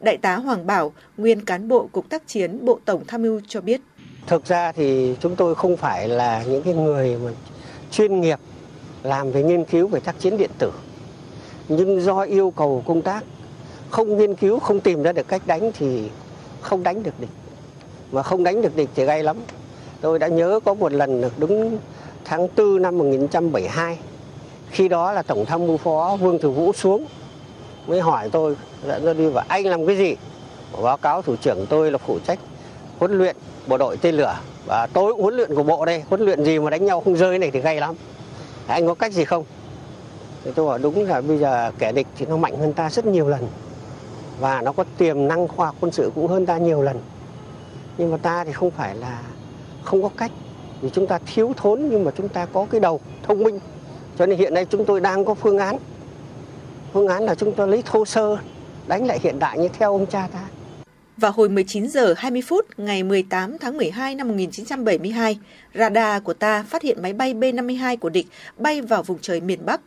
Đại 0.00 0.16
tá 0.16 0.36
Hoàng 0.36 0.66
Bảo, 0.66 0.92
nguyên 1.16 1.44
cán 1.44 1.68
bộ 1.68 1.88
Cục 1.92 2.08
Tác 2.08 2.22
chiến 2.26 2.64
Bộ 2.64 2.78
Tổng 2.84 3.04
Tham 3.06 3.22
mưu 3.22 3.40
cho 3.48 3.60
biết. 3.60 3.80
Thực 4.26 4.46
ra 4.46 4.72
thì 4.72 5.16
chúng 5.20 5.36
tôi 5.36 5.54
không 5.54 5.76
phải 5.76 6.08
là 6.08 6.44
những 6.48 6.62
cái 6.62 6.74
người 6.74 7.16
mà 7.24 7.30
chuyên 7.90 8.20
nghiệp 8.20 8.38
làm 9.02 9.32
về 9.32 9.42
nghiên 9.42 9.64
cứu 9.64 9.88
về 9.88 10.00
tác 10.00 10.18
chiến 10.18 10.36
điện 10.36 10.50
tử. 10.58 10.72
Nhưng 11.68 12.00
do 12.00 12.20
yêu 12.20 12.52
cầu 12.56 12.82
công 12.86 13.02
tác 13.02 13.24
không 13.90 14.16
nghiên 14.16 14.34
cứu, 14.34 14.58
không 14.58 14.80
tìm 14.80 15.02
ra 15.02 15.12
được 15.12 15.28
cách 15.28 15.42
đánh 15.46 15.70
thì 15.78 16.10
không 16.60 16.82
đánh 16.82 17.02
được 17.02 17.20
địch. 17.20 17.30
Mà 18.12 18.22
không 18.22 18.44
đánh 18.44 18.62
được 18.62 18.76
địch 18.76 18.88
thì 18.94 19.04
gay 19.04 19.22
lắm. 19.22 19.36
Tôi 20.00 20.18
đã 20.18 20.28
nhớ 20.28 20.60
có 20.64 20.74
một 20.74 20.92
lần 20.92 21.20
được 21.20 21.32
đúng 21.38 21.78
tháng 22.24 22.48
4 22.56 22.82
năm 22.82 22.98
1972. 22.98 23.98
Khi 24.70 24.88
đó 24.88 25.12
là 25.12 25.22
Tổng 25.22 25.44
tham 25.46 25.66
mưu 25.66 25.76
phó 25.76 26.16
Vương 26.20 26.38
Thừa 26.38 26.50
Vũ 26.50 26.72
xuống 26.72 27.06
mới 27.86 28.00
hỏi 28.00 28.28
tôi 28.32 28.56
dẫn 28.86 29.02
tôi 29.04 29.14
đi 29.14 29.26
và 29.26 29.44
anh 29.48 29.66
làm 29.66 29.86
cái 29.86 29.96
gì 29.96 30.16
báo 30.82 30.96
cáo 30.96 31.22
thủ 31.22 31.36
trưởng 31.36 31.66
tôi 31.66 31.90
là 31.90 31.98
phụ 31.98 32.18
trách 32.26 32.38
huấn 32.98 33.18
luyện 33.18 33.36
bộ 33.66 33.78
đội 33.78 33.96
tên 33.96 34.14
lửa 34.14 34.36
và 34.66 34.86
tôi 34.86 35.12
huấn 35.18 35.34
luyện 35.34 35.54
của 35.54 35.62
bộ 35.62 35.84
đây 35.84 36.02
huấn 36.08 36.20
luyện 36.20 36.44
gì 36.44 36.58
mà 36.58 36.70
đánh 36.70 36.84
nhau 36.84 37.00
không 37.00 37.16
rơi 37.16 37.38
này 37.38 37.50
thì 37.50 37.60
gay 37.60 37.80
lắm 37.80 37.94
anh 38.72 38.86
có 38.86 38.94
cách 38.94 39.12
gì 39.12 39.24
không? 39.24 39.44
Thì 40.44 40.50
tôi 40.54 40.66
bảo 40.66 40.78
đúng 40.78 41.04
là 41.04 41.20
bây 41.20 41.38
giờ 41.38 41.72
kẻ 41.78 41.92
địch 41.92 42.06
thì 42.16 42.26
nó 42.26 42.36
mạnh 42.36 42.58
hơn 42.58 42.72
ta 42.72 42.90
rất 42.90 43.06
nhiều 43.06 43.28
lần. 43.28 43.48
Và 44.40 44.62
nó 44.62 44.72
có 44.72 44.84
tiềm 44.98 45.28
năng 45.28 45.48
khoa 45.48 45.66
học 45.66 45.76
quân 45.80 45.92
sự 45.92 46.10
cũng 46.14 46.28
hơn 46.28 46.46
ta 46.46 46.58
nhiều 46.58 46.82
lần. 46.82 47.00
Nhưng 47.98 48.10
mà 48.10 48.16
ta 48.16 48.44
thì 48.44 48.52
không 48.52 48.70
phải 48.70 48.94
là, 48.94 49.22
không 49.82 50.02
có 50.02 50.08
cách. 50.16 50.30
Vì 50.80 50.90
chúng 50.90 51.06
ta 51.06 51.18
thiếu 51.34 51.52
thốn 51.56 51.88
nhưng 51.90 52.04
mà 52.04 52.10
chúng 52.16 52.28
ta 52.28 52.46
có 52.46 52.66
cái 52.70 52.80
đầu 52.80 53.00
thông 53.22 53.42
minh. 53.42 53.60
Cho 54.18 54.26
nên 54.26 54.38
hiện 54.38 54.54
nay 54.54 54.66
chúng 54.70 54.84
tôi 54.84 55.00
đang 55.00 55.24
có 55.24 55.34
phương 55.34 55.58
án. 55.58 55.78
Phương 56.92 57.08
án 57.08 57.22
là 57.22 57.34
chúng 57.34 57.52
ta 57.52 57.66
lấy 57.66 57.82
thô 57.86 58.04
sơ, 58.04 58.36
đánh 58.86 59.06
lại 59.06 59.18
hiện 59.22 59.38
đại 59.38 59.58
như 59.58 59.68
theo 59.68 59.92
ông 59.92 60.06
cha 60.06 60.28
ta. 60.32 60.40
Vào 61.16 61.32
hồi 61.32 61.48
19 61.48 61.88
giờ 61.88 62.14
20 62.16 62.42
phút 62.42 62.78
ngày 62.78 63.02
18 63.02 63.58
tháng 63.58 63.76
12 63.76 64.14
năm 64.14 64.28
1972, 64.28 65.38
radar 65.74 66.22
của 66.22 66.32
ta 66.32 66.62
phát 66.62 66.82
hiện 66.82 67.02
máy 67.02 67.12
bay 67.12 67.34
B-52 67.34 67.96
của 67.96 68.08
địch 68.08 68.26
bay 68.56 68.80
vào 68.80 69.02
vùng 69.02 69.18
trời 69.18 69.40
miền 69.40 69.66
Bắc. 69.66 69.80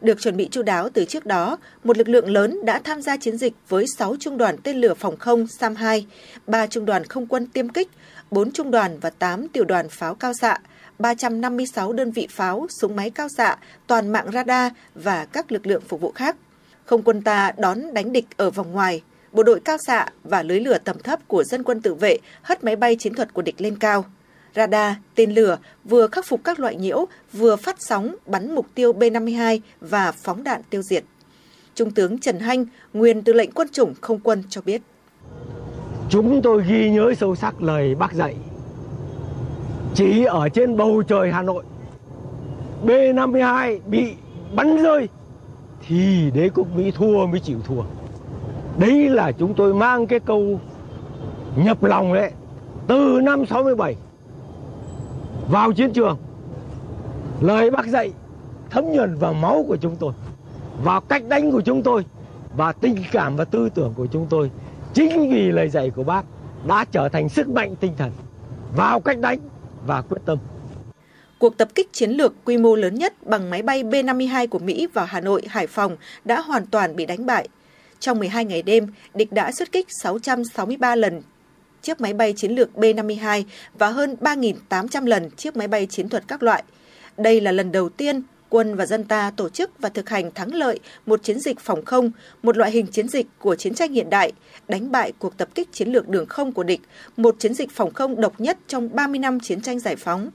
Được 0.00 0.20
chuẩn 0.20 0.36
bị 0.36 0.48
chu 0.50 0.62
đáo 0.62 0.88
từ 0.88 1.04
trước 1.04 1.26
đó, 1.26 1.58
một 1.84 1.98
lực 1.98 2.08
lượng 2.08 2.30
lớn 2.30 2.64
đã 2.64 2.80
tham 2.84 3.02
gia 3.02 3.16
chiến 3.16 3.36
dịch 3.36 3.52
với 3.68 3.84
6 3.98 4.16
trung 4.20 4.38
đoàn 4.38 4.56
tên 4.62 4.76
lửa 4.76 4.94
phòng 4.94 5.16
không 5.16 5.44
SAM-2, 5.44 6.02
3 6.46 6.66
trung 6.66 6.84
đoàn 6.84 7.04
không 7.04 7.26
quân 7.26 7.46
tiêm 7.46 7.68
kích, 7.68 7.88
4 8.30 8.52
trung 8.52 8.70
đoàn 8.70 8.98
và 9.00 9.10
8 9.10 9.48
tiểu 9.48 9.64
đoàn 9.64 9.88
pháo 9.88 10.14
cao 10.14 10.32
xạ, 10.40 10.58
356 10.98 11.92
đơn 11.92 12.10
vị 12.10 12.26
pháo, 12.30 12.66
súng 12.80 12.96
máy 12.96 13.10
cao 13.10 13.28
xạ, 13.36 13.56
toàn 13.86 14.08
mạng 14.08 14.26
radar 14.32 14.72
và 14.94 15.24
các 15.24 15.52
lực 15.52 15.66
lượng 15.66 15.82
phục 15.88 16.00
vụ 16.00 16.12
khác. 16.12 16.36
Không 16.84 17.02
quân 17.02 17.22
ta 17.22 17.52
đón 17.58 17.94
đánh 17.94 18.12
địch 18.12 18.26
ở 18.36 18.50
vòng 18.50 18.72
ngoài, 18.72 19.02
bộ 19.36 19.42
đội 19.42 19.60
cao 19.60 19.78
xạ 19.78 20.06
và 20.24 20.42
lưới 20.42 20.60
lửa 20.60 20.78
tầm 20.78 20.98
thấp 20.98 21.28
của 21.28 21.44
dân 21.44 21.62
quân 21.62 21.80
tự 21.80 21.94
vệ 21.94 22.18
hất 22.42 22.64
máy 22.64 22.76
bay 22.76 22.96
chiến 22.96 23.14
thuật 23.14 23.34
của 23.34 23.42
địch 23.42 23.60
lên 23.60 23.78
cao. 23.78 24.04
Radar, 24.54 24.94
tên 25.14 25.30
lửa 25.34 25.58
vừa 25.84 26.06
khắc 26.06 26.26
phục 26.26 26.40
các 26.44 26.60
loại 26.60 26.76
nhiễu, 26.76 27.06
vừa 27.32 27.56
phát 27.56 27.76
sóng 27.78 28.16
bắn 28.26 28.54
mục 28.54 28.66
tiêu 28.74 28.92
B-52 28.92 29.58
và 29.80 30.12
phóng 30.12 30.44
đạn 30.44 30.60
tiêu 30.70 30.82
diệt. 30.82 31.04
Trung 31.74 31.90
tướng 31.90 32.18
Trần 32.18 32.38
Hanh, 32.38 32.64
nguyên 32.92 33.22
tư 33.22 33.32
lệnh 33.32 33.50
quân 33.52 33.68
chủng 33.72 33.94
không 34.00 34.20
quân 34.20 34.42
cho 34.48 34.60
biết. 34.64 34.82
Chúng 36.10 36.42
tôi 36.42 36.64
ghi 36.68 36.90
nhớ 36.90 37.14
sâu 37.20 37.34
sắc 37.34 37.62
lời 37.62 37.94
bác 37.94 38.12
dạy. 38.12 38.36
Chỉ 39.94 40.24
ở 40.24 40.48
trên 40.48 40.76
bầu 40.76 41.02
trời 41.08 41.32
Hà 41.32 41.42
Nội, 41.42 41.64
B-52 42.84 43.80
bị 43.86 44.14
bắn 44.54 44.82
rơi 44.82 45.08
thì 45.88 46.30
đế 46.34 46.48
quốc 46.54 46.66
Mỹ 46.76 46.90
thua 46.90 47.26
mới 47.26 47.40
chịu 47.40 47.58
thua. 47.64 47.82
Đấy 48.78 49.08
là 49.08 49.32
chúng 49.32 49.54
tôi 49.54 49.74
mang 49.74 50.06
cái 50.06 50.20
câu 50.20 50.60
nhập 51.56 51.82
lòng 51.82 52.14
đấy 52.14 52.30
từ 52.86 53.20
năm 53.22 53.46
67 53.46 53.96
vào 55.50 55.72
chiến 55.72 55.92
trường. 55.92 56.18
Lời 57.40 57.70
bác 57.70 57.86
dạy 57.86 58.12
thấm 58.70 58.84
nhuần 58.92 59.14
vào 59.14 59.34
máu 59.34 59.64
của 59.68 59.76
chúng 59.76 59.96
tôi, 59.96 60.12
vào 60.82 61.00
cách 61.00 61.22
đánh 61.28 61.50
của 61.50 61.60
chúng 61.60 61.82
tôi 61.82 62.04
và 62.56 62.72
tình 62.72 62.96
cảm 63.12 63.36
và 63.36 63.44
tư 63.44 63.68
tưởng 63.74 63.92
của 63.96 64.06
chúng 64.06 64.26
tôi. 64.30 64.50
Chính 64.94 65.30
vì 65.30 65.52
lời 65.52 65.68
dạy 65.68 65.90
của 65.90 66.04
bác 66.04 66.24
đã 66.68 66.84
trở 66.92 67.08
thành 67.08 67.28
sức 67.28 67.48
mạnh 67.48 67.76
tinh 67.76 67.92
thần 67.98 68.10
vào 68.76 69.00
cách 69.00 69.18
đánh 69.18 69.38
và 69.86 70.02
quyết 70.02 70.18
tâm 70.24 70.38
cuộc 71.38 71.56
tập 71.56 71.68
kích 71.74 71.92
chiến 71.92 72.10
lược 72.10 72.34
quy 72.44 72.58
mô 72.58 72.76
lớn 72.76 72.94
nhất 72.94 73.26
bằng 73.26 73.50
máy 73.50 73.62
bay 73.62 73.82
B-52 73.84 74.46
của 74.46 74.58
Mỹ 74.58 74.86
vào 74.94 75.06
Hà 75.06 75.20
Nội, 75.20 75.42
Hải 75.48 75.66
Phòng 75.66 75.96
đã 76.24 76.40
hoàn 76.40 76.66
toàn 76.66 76.96
bị 76.96 77.06
đánh 77.06 77.26
bại. 77.26 77.48
Trong 78.00 78.18
12 78.18 78.44
ngày 78.44 78.62
đêm, 78.62 78.86
địch 79.14 79.32
đã 79.32 79.52
xuất 79.52 79.72
kích 79.72 79.86
663 80.02 80.94
lần 80.94 81.22
chiếc 81.82 82.00
máy 82.00 82.14
bay 82.14 82.32
chiến 82.32 82.52
lược 82.52 82.70
B-52 82.74 83.44
và 83.78 83.88
hơn 83.88 84.16
3.800 84.20 85.06
lần 85.06 85.30
chiếc 85.30 85.56
máy 85.56 85.68
bay 85.68 85.86
chiến 85.86 86.08
thuật 86.08 86.24
các 86.28 86.42
loại. 86.42 86.62
Đây 87.16 87.40
là 87.40 87.52
lần 87.52 87.72
đầu 87.72 87.88
tiên 87.88 88.22
quân 88.48 88.74
và 88.74 88.86
dân 88.86 89.04
ta 89.04 89.32
tổ 89.36 89.48
chức 89.48 89.70
và 89.78 89.88
thực 89.88 90.08
hành 90.08 90.30
thắng 90.30 90.54
lợi 90.54 90.80
một 91.06 91.22
chiến 91.22 91.40
dịch 91.40 91.60
phòng 91.60 91.84
không, 91.84 92.10
một 92.42 92.56
loại 92.56 92.70
hình 92.70 92.86
chiến 92.86 93.08
dịch 93.08 93.26
của 93.38 93.56
chiến 93.56 93.74
tranh 93.74 93.92
hiện 93.92 94.10
đại, 94.10 94.32
đánh 94.68 94.92
bại 94.92 95.12
cuộc 95.18 95.36
tập 95.36 95.48
kích 95.54 95.72
chiến 95.72 95.88
lược 95.88 96.08
đường 96.08 96.26
không 96.26 96.52
của 96.52 96.62
địch, 96.62 96.80
một 97.16 97.36
chiến 97.38 97.54
dịch 97.54 97.70
phòng 97.70 97.92
không 97.94 98.20
độc 98.20 98.40
nhất 98.40 98.58
trong 98.66 98.88
30 98.92 99.18
năm 99.18 99.40
chiến 99.40 99.60
tranh 99.60 99.78
giải 99.78 99.96
phóng 99.96 100.30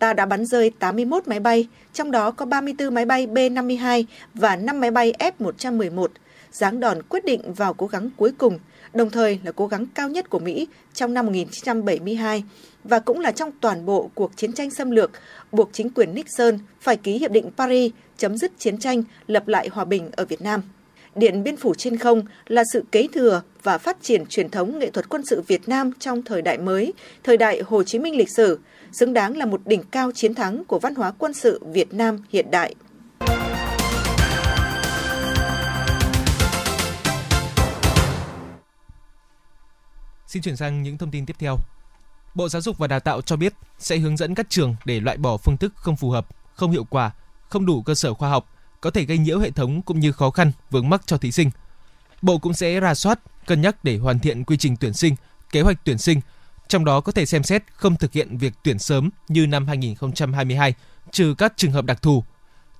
ta 0.00 0.12
đã 0.12 0.26
bắn 0.26 0.46
rơi 0.46 0.70
81 0.70 1.28
máy 1.28 1.40
bay, 1.40 1.68
trong 1.92 2.10
đó 2.10 2.30
có 2.30 2.46
34 2.46 2.94
máy 2.94 3.04
bay 3.04 3.26
B-52 3.26 4.04
và 4.34 4.56
5 4.56 4.80
máy 4.80 4.90
bay 4.90 5.12
F-111, 5.18 6.06
giáng 6.52 6.80
đòn 6.80 7.02
quyết 7.02 7.24
định 7.24 7.52
vào 7.52 7.74
cố 7.74 7.86
gắng 7.86 8.10
cuối 8.16 8.32
cùng, 8.38 8.58
đồng 8.94 9.10
thời 9.10 9.40
là 9.44 9.52
cố 9.52 9.66
gắng 9.66 9.86
cao 9.94 10.08
nhất 10.08 10.30
của 10.30 10.38
Mỹ 10.38 10.66
trong 10.94 11.14
năm 11.14 11.26
1972 11.26 12.44
và 12.84 12.98
cũng 12.98 13.20
là 13.20 13.32
trong 13.32 13.50
toàn 13.60 13.86
bộ 13.86 14.10
cuộc 14.14 14.36
chiến 14.36 14.52
tranh 14.52 14.70
xâm 14.70 14.90
lược, 14.90 15.10
buộc 15.52 15.70
chính 15.72 15.90
quyền 15.90 16.14
Nixon 16.14 16.58
phải 16.80 16.96
ký 16.96 17.18
Hiệp 17.18 17.30
định 17.30 17.50
Paris 17.56 17.92
chấm 18.16 18.36
dứt 18.36 18.52
chiến 18.58 18.78
tranh, 18.78 19.02
lập 19.26 19.48
lại 19.48 19.68
hòa 19.72 19.84
bình 19.84 20.10
ở 20.16 20.24
Việt 20.24 20.42
Nam. 20.42 20.62
Điện 21.14 21.42
Biên 21.42 21.56
Phủ 21.56 21.74
trên 21.74 21.96
không 21.96 22.22
là 22.46 22.62
sự 22.72 22.84
kế 22.92 23.06
thừa 23.12 23.42
và 23.62 23.78
phát 23.78 23.96
triển 24.02 24.26
truyền 24.26 24.50
thống 24.50 24.78
nghệ 24.78 24.90
thuật 24.90 25.08
quân 25.08 25.22
sự 25.26 25.42
Việt 25.46 25.68
Nam 25.68 25.90
trong 25.98 26.22
thời 26.22 26.42
đại 26.42 26.58
mới, 26.58 26.92
thời 27.24 27.36
đại 27.36 27.62
Hồ 27.66 27.82
Chí 27.82 27.98
Minh 27.98 28.16
lịch 28.16 28.30
sử, 28.36 28.58
xứng 28.92 29.12
đáng 29.12 29.36
là 29.36 29.46
một 29.46 29.60
đỉnh 29.64 29.82
cao 29.90 30.12
chiến 30.12 30.34
thắng 30.34 30.64
của 30.64 30.78
văn 30.78 30.94
hóa 30.94 31.12
quân 31.18 31.32
sự 31.32 31.60
Việt 31.72 31.94
Nam 31.94 32.18
hiện 32.30 32.50
đại. 32.50 32.74
Xin 40.30 40.42
chuyển 40.42 40.56
sang 40.56 40.82
những 40.82 40.98
thông 40.98 41.10
tin 41.10 41.26
tiếp 41.26 41.36
theo. 41.38 41.58
Bộ 42.34 42.48
Giáo 42.48 42.62
dục 42.62 42.78
và 42.78 42.86
Đào 42.86 43.00
tạo 43.00 43.22
cho 43.22 43.36
biết 43.36 43.54
sẽ 43.78 43.98
hướng 43.98 44.16
dẫn 44.16 44.34
các 44.34 44.46
trường 44.48 44.76
để 44.84 45.00
loại 45.00 45.16
bỏ 45.16 45.36
phương 45.36 45.56
thức 45.56 45.72
không 45.76 45.96
phù 45.96 46.10
hợp 46.10 46.26
không 46.54 46.70
hiệu 46.70 46.84
quả, 46.84 47.10
không 47.48 47.66
đủ 47.66 47.82
cơ 47.82 47.94
sở 47.94 48.14
khoa 48.14 48.30
học, 48.30 48.48
có 48.80 48.90
thể 48.90 49.04
gây 49.04 49.18
nhiễu 49.18 49.38
hệ 49.38 49.50
thống 49.50 49.82
cũng 49.82 50.00
như 50.00 50.12
khó 50.12 50.30
khăn 50.30 50.52
vướng 50.70 50.90
mắc 50.90 51.06
cho 51.06 51.18
thí 51.18 51.32
sinh. 51.32 51.50
Bộ 52.22 52.38
cũng 52.38 52.54
sẽ 52.54 52.80
ra 52.80 52.94
soát, 52.94 53.20
cân 53.46 53.60
nhắc 53.60 53.84
để 53.84 53.96
hoàn 53.96 54.18
thiện 54.18 54.44
quy 54.44 54.56
trình 54.56 54.76
tuyển 54.76 54.94
sinh, 54.94 55.16
kế 55.52 55.60
hoạch 55.60 55.84
tuyển 55.84 55.98
sinh, 55.98 56.20
trong 56.68 56.84
đó 56.84 57.00
có 57.00 57.12
thể 57.12 57.26
xem 57.26 57.42
xét 57.42 57.62
không 57.72 57.96
thực 57.96 58.12
hiện 58.12 58.38
việc 58.38 58.52
tuyển 58.62 58.78
sớm 58.78 59.10
như 59.28 59.46
năm 59.46 59.66
2022, 59.66 60.74
trừ 61.10 61.34
các 61.38 61.52
trường 61.56 61.72
hợp 61.72 61.84
đặc 61.84 62.02
thù. 62.02 62.24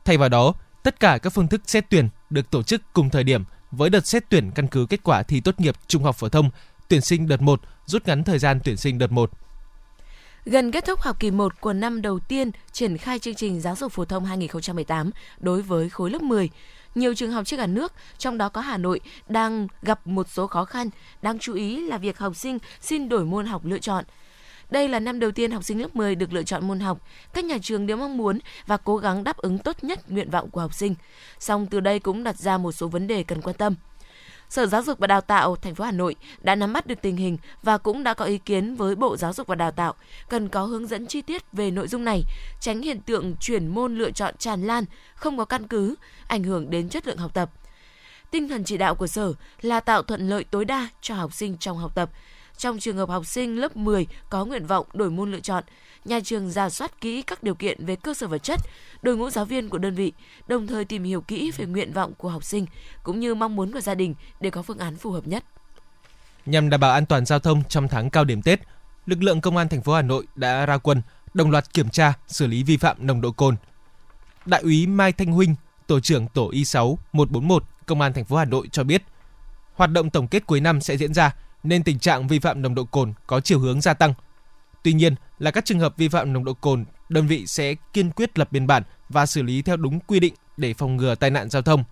Thay 0.04 0.16
vào 0.16 0.28
đó, 0.28 0.54
tất 0.82 1.00
cả 1.00 1.18
các 1.18 1.30
phương 1.30 1.48
thức 1.48 1.62
xét 1.66 1.84
tuyển 1.90 2.08
được 2.30 2.50
tổ 2.50 2.62
chức 2.62 2.82
cùng 2.92 3.10
thời 3.10 3.24
điểm 3.24 3.44
với 3.70 3.90
đợt 3.90 4.06
xét 4.06 4.24
tuyển 4.28 4.50
căn 4.50 4.66
cứ 4.66 4.86
kết 4.86 5.02
quả 5.02 5.22
thi 5.22 5.40
tốt 5.40 5.60
nghiệp 5.60 5.74
trung 5.86 6.02
học 6.02 6.16
phổ 6.16 6.28
thông, 6.28 6.50
tuyển 6.90 7.00
sinh 7.00 7.28
đợt 7.28 7.42
1, 7.42 7.60
rút 7.86 8.06
ngắn 8.06 8.24
thời 8.24 8.38
gian 8.38 8.60
tuyển 8.64 8.76
sinh 8.76 8.98
đợt 8.98 9.12
1. 9.12 9.30
Gần 10.44 10.70
kết 10.70 10.84
thúc 10.86 11.00
học 11.00 11.20
kỳ 11.20 11.30
1 11.30 11.60
của 11.60 11.72
năm 11.72 12.02
đầu 12.02 12.18
tiên 12.18 12.50
triển 12.72 12.98
khai 12.98 13.18
chương 13.18 13.34
trình 13.34 13.60
giáo 13.60 13.76
dục 13.76 13.92
phổ 13.92 14.04
thông 14.04 14.24
2018 14.24 15.10
đối 15.38 15.62
với 15.62 15.90
khối 15.90 16.10
lớp 16.10 16.22
10, 16.22 16.50
nhiều 16.94 17.14
trường 17.14 17.32
học 17.32 17.46
trên 17.46 17.60
cả 17.60 17.66
nước, 17.66 17.92
trong 18.18 18.38
đó 18.38 18.48
có 18.48 18.60
Hà 18.60 18.76
Nội, 18.76 19.00
đang 19.28 19.66
gặp 19.82 20.06
một 20.06 20.28
số 20.28 20.46
khó 20.46 20.64
khăn. 20.64 20.90
Đáng 21.22 21.38
chú 21.38 21.54
ý 21.54 21.88
là 21.88 21.98
việc 21.98 22.18
học 22.18 22.36
sinh 22.36 22.58
xin 22.80 23.08
đổi 23.08 23.24
môn 23.24 23.46
học 23.46 23.64
lựa 23.64 23.78
chọn. 23.78 24.04
Đây 24.70 24.88
là 24.88 25.00
năm 25.00 25.20
đầu 25.20 25.30
tiên 25.30 25.50
học 25.50 25.64
sinh 25.64 25.80
lớp 25.82 25.96
10 25.96 26.14
được 26.14 26.32
lựa 26.32 26.42
chọn 26.42 26.68
môn 26.68 26.80
học. 26.80 26.98
Các 27.34 27.44
nhà 27.44 27.56
trường 27.62 27.86
đều 27.86 27.96
mong 27.96 28.16
muốn 28.16 28.38
và 28.66 28.76
cố 28.76 28.96
gắng 28.96 29.24
đáp 29.24 29.36
ứng 29.36 29.58
tốt 29.58 29.84
nhất 29.84 30.10
nguyện 30.10 30.30
vọng 30.30 30.50
của 30.50 30.60
học 30.60 30.74
sinh. 30.74 30.94
Song 31.38 31.66
từ 31.66 31.80
đây 31.80 31.98
cũng 31.98 32.24
đặt 32.24 32.36
ra 32.36 32.58
một 32.58 32.72
số 32.72 32.88
vấn 32.88 33.06
đề 33.06 33.22
cần 33.22 33.42
quan 33.42 33.56
tâm. 33.56 33.74
Sở 34.50 34.66
Giáo 34.66 34.82
dục 34.82 34.98
và 34.98 35.06
Đào 35.06 35.20
tạo 35.20 35.56
thành 35.56 35.74
phố 35.74 35.84
Hà 35.84 35.92
Nội 35.92 36.16
đã 36.40 36.54
nắm 36.54 36.72
bắt 36.72 36.86
được 36.86 37.02
tình 37.02 37.16
hình 37.16 37.38
và 37.62 37.78
cũng 37.78 38.04
đã 38.04 38.14
có 38.14 38.24
ý 38.24 38.38
kiến 38.38 38.76
với 38.76 38.94
Bộ 38.94 39.16
Giáo 39.16 39.32
dục 39.32 39.46
và 39.46 39.54
Đào 39.54 39.70
tạo 39.70 39.94
cần 40.28 40.48
có 40.48 40.64
hướng 40.64 40.86
dẫn 40.86 41.06
chi 41.06 41.22
tiết 41.22 41.52
về 41.52 41.70
nội 41.70 41.88
dung 41.88 42.04
này, 42.04 42.22
tránh 42.60 42.82
hiện 42.82 43.00
tượng 43.00 43.36
chuyển 43.40 43.68
môn 43.68 43.98
lựa 43.98 44.10
chọn 44.10 44.34
tràn 44.38 44.62
lan, 44.66 44.84
không 45.14 45.38
có 45.38 45.44
căn 45.44 45.68
cứ, 45.68 45.94
ảnh 46.26 46.42
hưởng 46.42 46.70
đến 46.70 46.88
chất 46.88 47.06
lượng 47.06 47.18
học 47.18 47.34
tập. 47.34 47.50
Tinh 48.30 48.48
thần 48.48 48.64
chỉ 48.64 48.76
đạo 48.76 48.94
của 48.94 49.06
Sở 49.06 49.32
là 49.60 49.80
tạo 49.80 50.02
thuận 50.02 50.28
lợi 50.28 50.44
tối 50.44 50.64
đa 50.64 50.88
cho 51.00 51.14
học 51.14 51.34
sinh 51.34 51.56
trong 51.58 51.78
học 51.78 51.94
tập. 51.94 52.10
Trong 52.60 52.78
trường 52.78 52.96
hợp 52.96 53.08
học 53.08 53.26
sinh 53.26 53.56
lớp 53.56 53.76
10 53.76 54.06
có 54.30 54.44
nguyện 54.44 54.66
vọng 54.66 54.86
đổi 54.92 55.10
môn 55.10 55.30
lựa 55.30 55.40
chọn, 55.40 55.64
nhà 56.04 56.20
trường 56.24 56.50
giả 56.50 56.70
soát 56.70 57.00
kỹ 57.00 57.22
các 57.22 57.42
điều 57.42 57.54
kiện 57.54 57.86
về 57.86 57.96
cơ 57.96 58.14
sở 58.14 58.26
vật 58.26 58.38
chất, 58.38 58.60
đội 59.02 59.16
ngũ 59.16 59.30
giáo 59.30 59.44
viên 59.44 59.68
của 59.68 59.78
đơn 59.78 59.94
vị, 59.94 60.12
đồng 60.48 60.66
thời 60.66 60.84
tìm 60.84 61.04
hiểu 61.04 61.20
kỹ 61.20 61.50
về 61.56 61.66
nguyện 61.66 61.92
vọng 61.92 62.12
của 62.18 62.28
học 62.28 62.44
sinh 62.44 62.66
cũng 63.02 63.20
như 63.20 63.34
mong 63.34 63.56
muốn 63.56 63.72
của 63.72 63.80
gia 63.80 63.94
đình 63.94 64.14
để 64.40 64.50
có 64.50 64.62
phương 64.62 64.78
án 64.78 64.96
phù 64.96 65.10
hợp 65.10 65.26
nhất. 65.26 65.44
Nhằm 66.46 66.70
đảm 66.70 66.80
bảo 66.80 66.92
an 66.92 67.06
toàn 67.06 67.26
giao 67.26 67.38
thông 67.38 67.62
trong 67.68 67.88
tháng 67.88 68.10
cao 68.10 68.24
điểm 68.24 68.42
Tết, 68.42 68.60
lực 69.06 69.22
lượng 69.22 69.40
công 69.40 69.56
an 69.56 69.68
thành 69.68 69.82
phố 69.82 69.92
Hà 69.92 70.02
Nội 70.02 70.26
đã 70.34 70.66
ra 70.66 70.78
quân 70.78 71.02
đồng 71.34 71.50
loạt 71.50 71.74
kiểm 71.74 71.88
tra, 71.88 72.12
xử 72.26 72.46
lý 72.46 72.62
vi 72.62 72.76
phạm 72.76 73.06
nồng 73.06 73.20
độ 73.20 73.32
cồn. 73.32 73.56
Đại 74.46 74.60
úy 74.62 74.86
Mai 74.86 75.12
Thanh 75.12 75.32
Huynh, 75.32 75.54
tổ 75.86 76.00
trưởng 76.00 76.28
tổ 76.28 76.50
Y6 76.50 76.96
141 77.12 77.64
Công 77.86 78.00
an 78.00 78.12
thành 78.12 78.24
phố 78.24 78.36
Hà 78.36 78.44
Nội 78.44 78.68
cho 78.72 78.84
biết, 78.84 79.02
hoạt 79.74 79.90
động 79.90 80.10
tổng 80.10 80.28
kết 80.28 80.46
cuối 80.46 80.60
năm 80.60 80.80
sẽ 80.80 80.96
diễn 80.96 81.14
ra 81.14 81.34
nên 81.62 81.82
tình 81.82 81.98
trạng 81.98 82.28
vi 82.28 82.38
phạm 82.38 82.62
nồng 82.62 82.74
độ 82.74 82.84
cồn 82.84 83.12
có 83.26 83.40
chiều 83.40 83.58
hướng 83.58 83.80
gia 83.80 83.94
tăng. 83.94 84.14
Tuy 84.82 84.92
nhiên, 84.92 85.14
là 85.38 85.50
các 85.50 85.64
trường 85.64 85.80
hợp 85.80 85.96
vi 85.96 86.08
phạm 86.08 86.32
nồng 86.32 86.44
độ 86.44 86.54
cồn, 86.54 86.84
đơn 87.08 87.26
vị 87.26 87.46
sẽ 87.46 87.74
kiên 87.92 88.10
quyết 88.10 88.38
lập 88.38 88.52
biên 88.52 88.66
bản 88.66 88.82
và 89.08 89.26
xử 89.26 89.42
lý 89.42 89.62
theo 89.62 89.76
đúng 89.76 90.00
quy 90.00 90.20
định 90.20 90.34
để 90.56 90.74
phòng 90.74 90.96
ngừa 90.96 91.14
tai 91.14 91.30
nạn 91.30 91.50
giao 91.50 91.62
thông. 91.62 91.84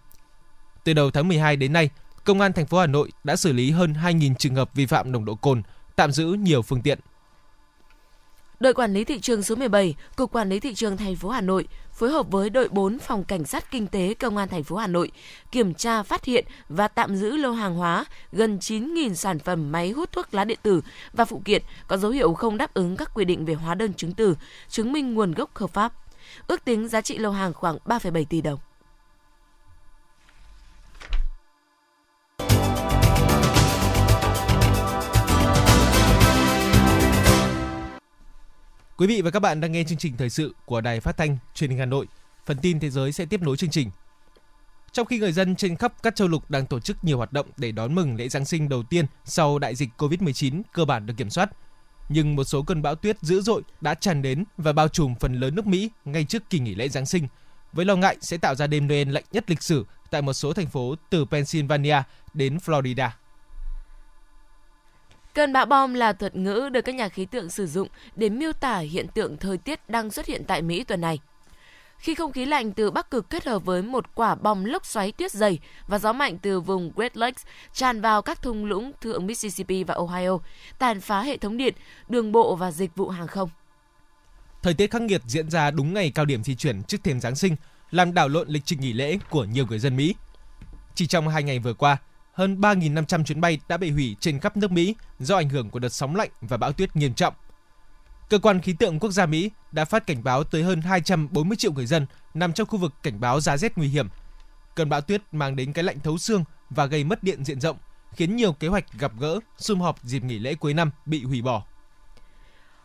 Từ 0.85 0.93
đầu 0.93 1.11
tháng 1.11 1.29
12 1.29 1.57
đến 1.57 1.73
nay, 1.73 1.91
Công 2.29 2.41
an 2.41 2.53
thành 2.53 2.67
phố 2.67 2.79
Hà 2.79 2.87
Nội 2.87 3.13
đã 3.25 3.37
xử 3.37 3.53
lý 3.53 3.71
hơn 3.71 3.93
2.000 3.93 4.35
trường 4.35 4.55
hợp 4.55 4.71
vi 4.75 4.87
phạm 4.87 5.13
nồng 5.13 5.25
độ 5.25 5.35
cồn, 5.35 5.63
tạm 5.97 6.13
giữ 6.13 6.27
nhiều 6.27 6.63
phương 6.63 6.83
tiện. 6.83 6.99
Đội 8.61 8.75
quản 8.75 8.93
lý 8.93 9.05
thị 9.05 9.21
trường 9.21 9.43
số 9.43 9.55
17, 9.55 9.95
Cục 10.17 10.33
Quản 10.33 10.49
lý 10.49 10.61
thị 10.61 10.75
trường 10.75 10.97
thành 10.97 11.17
phố 11.17 11.29
Hà 11.29 11.41
Nội 11.41 11.69
phối 11.93 12.11
hợp 12.11 12.31
với 12.31 12.51
đội 12.51 12.69
4 12.69 12.99
phòng 12.99 13.25
cảnh 13.25 13.45
sát 13.45 13.71
kinh 13.71 13.87
tế 13.87 14.15
công 14.15 14.37
an 14.37 14.49
thành 14.49 14.65
phố 14.65 14.77
Hà 14.77 14.87
Nội 14.87 15.11
kiểm 15.53 15.75
tra 15.75 16.03
phát 16.03 16.25
hiện 16.25 16.45
và 16.69 16.89
tạm 16.89 17.17
giữ 17.17 17.37
lô 17.37 17.53
hàng 17.53 17.75
hóa 17.75 18.05
gần 18.33 18.59
9.000 18.59 19.15
sản 19.15 19.39
phẩm 19.39 19.73
máy 19.73 19.91
hút 19.91 20.13
thuốc 20.13 20.35
lá 20.35 20.45
điện 20.45 20.59
tử 20.63 20.83
và 21.13 21.25
phụ 21.25 21.43
kiện 21.45 21.63
có 21.89 21.97
dấu 21.97 22.11
hiệu 22.11 22.35
không 22.35 22.57
đáp 22.57 22.75
ứng 22.75 22.97
các 22.97 23.11
quy 23.15 23.25
định 23.25 23.45
về 23.45 23.55
hóa 23.55 23.75
đơn 23.75 23.95
chứng 23.95 24.13
từ, 24.13 24.37
chứng 24.69 24.93
minh 24.93 25.15
nguồn 25.15 25.33
gốc 25.33 25.57
hợp 25.57 25.71
pháp. 25.71 25.93
Ước 26.47 26.65
tính 26.65 26.89
giá 26.89 27.01
trị 27.01 27.19
lô 27.19 27.31
hàng 27.31 27.53
khoảng 27.53 27.79
3,7 27.87 28.25
tỷ 28.25 28.41
đồng. 28.41 28.59
Quý 38.99 39.07
vị 39.07 39.23
và 39.23 39.31
các 39.31 39.41
bạn 39.41 39.61
đang 39.61 39.73
nghe 39.73 39.85
chương 39.85 39.99
trình 39.99 40.17
thời 40.17 40.31
sự 40.31 40.55
của 40.65 40.81
Đài 40.81 41.01
Phát 41.01 41.17
thanh 41.17 41.37
Truyền 41.55 41.71
hình 41.71 41.79
Hà 41.79 41.85
Nội. 41.85 42.07
Phần 42.47 42.59
tin 42.63 42.81
thế 42.81 42.91
giới 42.91 43.13
sẽ 43.13 43.25
tiếp 43.25 43.43
nối 43.43 43.57
chương 43.57 43.71
trình. 43.71 43.91
Trong 44.93 45.07
khi 45.07 45.19
người 45.19 45.33
dân 45.33 45.57
trên 45.57 45.77
khắp 45.77 45.93
các 46.03 46.17
châu 46.17 46.29
lục 46.29 46.51
đang 46.51 46.67
tổ 46.67 46.81
chức 46.81 47.05
nhiều 47.05 47.17
hoạt 47.17 47.33
động 47.33 47.47
để 47.57 47.73
đón 47.73 47.95
mừng 47.95 48.17
lễ 48.17 48.29
Giáng 48.29 48.45
sinh 48.45 48.69
đầu 48.69 48.83
tiên 48.83 49.07
sau 49.25 49.59
đại 49.59 49.75
dịch 49.75 49.89
Covid-19 49.99 50.63
cơ 50.73 50.85
bản 50.85 51.07
được 51.07 51.15
kiểm 51.17 51.31
soát, 51.31 51.51
nhưng 52.09 52.37
một 52.37 52.45
số 52.45 52.63
cơn 52.63 52.83
bão 52.83 52.95
tuyết 52.95 53.21
dữ 53.21 53.41
dội 53.41 53.63
đã 53.81 53.95
tràn 53.95 54.23
đến 54.23 54.45
và 54.57 54.73
bao 54.73 54.89
trùm 54.89 55.15
phần 55.21 55.35
lớn 55.35 55.55
nước 55.55 55.67
Mỹ 55.67 55.91
ngay 56.05 56.25
trước 56.25 56.51
kỳ 56.51 56.59
nghỉ 56.59 56.75
lễ 56.75 56.89
Giáng 56.89 57.07
sinh, 57.07 57.29
với 57.73 57.85
lo 57.85 57.97
ngại 57.97 58.17
sẽ 58.21 58.37
tạo 58.37 58.55
ra 58.55 58.67
đêm 58.67 58.89
Noel 58.89 59.11
lạnh 59.11 59.25
nhất 59.33 59.51
lịch 59.51 59.63
sử 59.63 59.87
tại 60.11 60.23
một 60.23 60.33
số 60.33 60.53
thành 60.53 60.67
phố 60.67 60.95
từ 61.11 61.25
Pennsylvania 61.25 62.03
đến 62.35 62.59
Florida. 62.65 63.09
Cơn 65.39 65.53
bão 65.53 65.67
bom 65.67 65.95
là 65.95 66.13
thuật 66.13 66.37
ngữ 66.37 66.69
được 66.73 66.81
các 66.81 66.95
nhà 66.95 67.09
khí 67.09 67.25
tượng 67.25 67.51
sử 67.51 67.67
dụng 67.67 67.89
để 68.17 68.29
miêu 68.29 68.53
tả 68.53 68.79
hiện 68.79 69.07
tượng 69.09 69.37
thời 69.37 69.59
tiết 69.59 69.89
đang 69.89 70.11
xuất 70.11 70.27
hiện 70.27 70.45
tại 70.47 70.63
Mỹ 70.63 70.85
tuần 70.85 71.01
này. 71.01 71.19
Khi 71.99 72.15
không 72.15 72.33
khí 72.33 72.45
lạnh 72.45 72.73
từ 72.73 72.91
Bắc 72.91 73.11
Cực 73.11 73.31
kết 73.31 73.45
hợp 73.45 73.65
với 73.65 73.83
một 73.83 74.15
quả 74.15 74.35
bom 74.35 74.65
lốc 74.65 74.87
xoáy 74.87 75.13
tuyết 75.13 75.33
dày 75.33 75.59
và 75.89 75.99
gió 75.99 76.13
mạnh 76.13 76.39
từ 76.39 76.61
vùng 76.61 76.93
Great 76.97 77.17
Lakes 77.17 77.45
tràn 77.73 78.01
vào 78.01 78.23
các 78.23 78.43
thung 78.43 78.65
lũng 78.65 78.93
thượng 79.01 79.27
Mississippi 79.27 79.85
và 79.85 79.95
Ohio, 79.95 80.39
tàn 80.79 81.01
phá 81.01 81.23
hệ 81.23 81.37
thống 81.37 81.57
điện, 81.57 81.75
đường 82.09 82.33
bộ 82.33 82.57
và 82.57 82.71
dịch 82.71 82.97
vụ 82.97 83.09
hàng 83.09 83.27
không. 83.27 83.51
Thời 84.63 84.75
tiết 84.75 84.91
khắc 84.91 85.03
nghiệt 85.03 85.23
diễn 85.27 85.51
ra 85.51 85.71
đúng 85.71 85.95
ngày 85.95 86.11
cao 86.15 86.25
điểm 86.25 86.45
di 86.45 86.55
chuyển 86.55 86.83
trước 86.83 86.99
thềm 87.05 87.21
Giáng 87.21 87.37
sinh, 87.37 87.57
làm 87.91 88.15
đảo 88.15 88.29
lộn 88.29 88.49
lịch 88.49 88.65
trình 88.65 88.81
nghỉ 88.81 88.93
lễ 88.93 89.19
của 89.31 89.45
nhiều 89.45 89.67
người 89.67 89.79
dân 89.79 89.97
Mỹ. 89.97 90.15
Chỉ 90.95 91.07
trong 91.07 91.29
hai 91.29 91.43
ngày 91.43 91.59
vừa 91.59 91.75
qua, 91.75 91.97
hơn 92.39 92.61
3.500 92.61 93.25
chuyến 93.25 93.41
bay 93.41 93.59
đã 93.69 93.77
bị 93.77 93.91
hủy 93.91 94.17
trên 94.21 94.41
khắp 94.41 94.57
nước 94.57 94.73
Mỹ 94.73 94.95
do 95.19 95.37
ảnh 95.37 95.49
hưởng 95.49 95.71
của 95.71 95.79
đợt 95.79 95.89
sóng 95.89 96.17
lạnh 96.17 96.31
và 96.41 96.57
bão 96.57 96.73
tuyết 96.73 96.97
nghiêm 96.97 97.15
trọng. 97.15 97.35
Cơ 98.29 98.39
quan 98.39 98.61
khí 98.61 98.75
tượng 98.79 98.99
quốc 98.99 99.11
gia 99.11 99.27
Mỹ 99.27 99.51
đã 99.73 99.85
phát 99.85 100.07
cảnh 100.07 100.25
báo 100.25 100.45
tới 100.45 100.63
hơn 100.63 100.81
240 100.81 101.57
triệu 101.57 101.73
người 101.73 101.87
dân 101.87 102.07
nằm 102.35 102.53
trong 102.53 102.67
khu 102.67 102.79
vực 102.79 102.93
cảnh 103.03 103.21
báo 103.21 103.41
giá 103.41 103.57
rét 103.57 103.77
nguy 103.77 103.89
hiểm. 103.89 104.09
Cơn 104.75 104.89
bão 104.89 105.01
tuyết 105.01 105.23
mang 105.33 105.57
đến 105.57 105.73
cái 105.73 105.85
lạnh 105.85 106.01
thấu 106.05 106.19
xương 106.19 106.45
và 106.71 106.87
gây 106.87 107.05
mất 107.05 107.23
điện 107.23 107.45
diện 107.45 107.61
rộng, 107.61 107.77
khiến 108.13 108.37
nhiều 108.37 108.53
kế 108.53 108.69
hoạch 108.69 108.85
gặp 108.99 109.13
gỡ, 109.21 109.41
sum 109.57 109.81
họp 109.81 110.03
dịp 110.03 110.25
nghỉ 110.25 110.39
lễ 110.39 110.55
cuối 110.55 110.75
năm 110.75 110.91
bị 111.07 111.25
hủy 111.25 111.43
bỏ. 111.43 111.63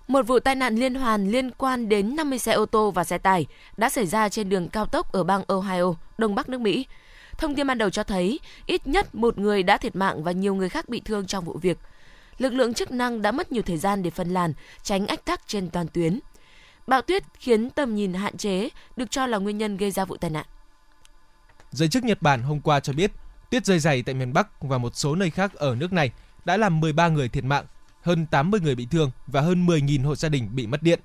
Một 0.07 0.27
vụ 0.27 0.39
tai 0.39 0.55
nạn 0.55 0.75
liên 0.75 0.95
hoàn 0.95 1.31
liên 1.31 1.51
quan 1.51 1.89
đến 1.89 2.15
50 2.15 2.39
xe 2.39 2.53
ô 2.53 2.65
tô 2.65 2.91
và 2.91 3.03
xe 3.03 3.17
tải 3.17 3.45
đã 3.77 3.89
xảy 3.89 4.05
ra 4.05 4.29
trên 4.29 4.49
đường 4.49 4.69
cao 4.69 4.85
tốc 4.85 5.11
ở 5.11 5.23
bang 5.23 5.43
Ohio, 5.47 5.93
đông 6.17 6.35
bắc 6.35 6.49
nước 6.49 6.61
Mỹ. 6.61 6.85
Thông 7.37 7.55
tin 7.55 7.67
ban 7.67 7.77
đầu 7.77 7.89
cho 7.89 8.03
thấy 8.03 8.39
ít 8.65 8.87
nhất 8.87 9.15
một 9.15 9.37
người 9.37 9.63
đã 9.63 9.77
thiệt 9.77 9.95
mạng 9.95 10.23
và 10.23 10.31
nhiều 10.31 10.55
người 10.55 10.69
khác 10.69 10.89
bị 10.89 11.01
thương 11.05 11.27
trong 11.27 11.45
vụ 11.45 11.57
việc. 11.61 11.77
Lực 12.37 12.53
lượng 12.53 12.73
chức 12.73 12.91
năng 12.91 13.21
đã 13.21 13.31
mất 13.31 13.51
nhiều 13.51 13.63
thời 13.63 13.77
gian 13.77 14.03
để 14.03 14.09
phân 14.09 14.29
làn, 14.29 14.53
tránh 14.83 15.07
ách 15.07 15.25
tắc 15.25 15.47
trên 15.47 15.69
toàn 15.69 15.87
tuyến. 15.87 16.19
Bão 16.87 17.01
tuyết 17.01 17.23
khiến 17.39 17.69
tầm 17.69 17.95
nhìn 17.95 18.13
hạn 18.13 18.37
chế, 18.37 18.69
được 18.95 19.11
cho 19.11 19.25
là 19.25 19.37
nguyên 19.37 19.57
nhân 19.57 19.77
gây 19.77 19.91
ra 19.91 20.05
vụ 20.05 20.17
tai 20.17 20.29
nạn. 20.31 20.45
Giới 21.71 21.87
chức 21.87 22.03
Nhật 22.03 22.21
Bản 22.21 22.43
hôm 22.43 22.59
qua 22.61 22.79
cho 22.79 22.93
biết, 22.93 23.11
tuyết 23.49 23.65
rơi 23.65 23.79
dày 23.79 24.03
tại 24.03 24.15
miền 24.15 24.33
Bắc 24.33 24.61
và 24.61 24.77
một 24.77 24.95
số 24.95 25.15
nơi 25.15 25.29
khác 25.29 25.53
ở 25.53 25.75
nước 25.75 25.93
này 25.93 26.11
đã 26.45 26.57
làm 26.57 26.79
13 26.79 27.07
người 27.07 27.29
thiệt 27.29 27.43
mạng, 27.43 27.65
hơn 28.01 28.25
80 28.25 28.59
người 28.59 28.75
bị 28.75 28.87
thương 28.91 29.11
và 29.27 29.41
hơn 29.41 29.65
10.000 29.65 30.05
hộ 30.05 30.15
gia 30.15 30.29
đình 30.29 30.49
bị 30.55 30.67
mất 30.67 30.83
điện. 30.83 30.99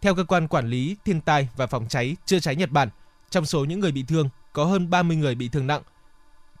Theo 0.00 0.14
cơ 0.14 0.24
quan 0.24 0.48
quản 0.48 0.68
lý 0.68 0.96
thiên 1.04 1.20
tai 1.20 1.48
và 1.56 1.66
phòng 1.66 1.86
cháy 1.88 2.16
chữa 2.26 2.38
cháy 2.38 2.56
Nhật 2.56 2.70
Bản, 2.70 2.88
trong 3.34 3.46
số 3.46 3.64
những 3.64 3.80
người 3.80 3.92
bị 3.92 4.04
thương 4.08 4.28
có 4.52 4.64
hơn 4.64 4.90
30 4.90 5.16
người 5.16 5.34
bị 5.34 5.48
thương 5.48 5.66
nặng. 5.66 5.82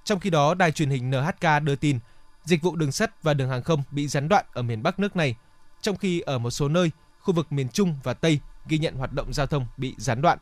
Trong 0.04 0.20
khi 0.20 0.30
đó, 0.30 0.54
đài 0.54 0.72
truyền 0.72 0.90
hình 0.90 1.10
NHK 1.10 1.62
đưa 1.62 1.76
tin 1.76 1.98
dịch 2.44 2.62
vụ 2.62 2.76
đường 2.76 2.92
sắt 2.92 3.22
và 3.22 3.34
đường 3.34 3.48
hàng 3.48 3.62
không 3.62 3.82
bị 3.90 4.08
gián 4.08 4.28
đoạn 4.28 4.44
ở 4.52 4.62
miền 4.62 4.82
Bắc 4.82 4.98
nước 4.98 5.16
này, 5.16 5.34
trong 5.80 5.96
khi 5.96 6.20
ở 6.20 6.38
một 6.38 6.50
số 6.50 6.68
nơi, 6.68 6.90
khu 7.20 7.34
vực 7.34 7.52
miền 7.52 7.68
Trung 7.68 7.98
và 8.02 8.14
Tây 8.14 8.40
ghi 8.68 8.78
nhận 8.78 8.94
hoạt 8.94 9.12
động 9.12 9.32
giao 9.32 9.46
thông 9.46 9.66
bị 9.76 9.94
gián 9.98 10.22
đoạn. 10.22 10.38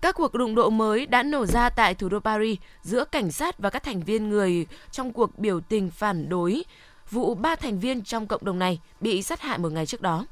Các 0.00 0.14
cuộc 0.14 0.34
đụng 0.34 0.54
độ 0.54 0.70
mới 0.70 1.06
đã 1.06 1.22
nổ 1.22 1.46
ra 1.46 1.70
tại 1.70 1.94
thủ 1.94 2.08
đô 2.08 2.20
Paris 2.20 2.58
giữa 2.82 3.04
cảnh 3.04 3.32
sát 3.32 3.58
và 3.58 3.70
các 3.70 3.82
thành 3.82 4.00
viên 4.00 4.28
người 4.28 4.66
trong 4.90 5.12
cuộc 5.12 5.38
biểu 5.38 5.60
tình 5.60 5.90
phản 5.90 6.28
đối 6.28 6.64
vụ 7.10 7.34
ba 7.34 7.56
thành 7.56 7.80
viên 7.80 8.02
trong 8.02 8.26
cộng 8.26 8.44
đồng 8.44 8.58
này 8.58 8.80
bị 9.00 9.22
sát 9.22 9.40
hại 9.40 9.58
một 9.58 9.72
ngày 9.72 9.86
trước 9.86 10.02
đó. 10.02 10.26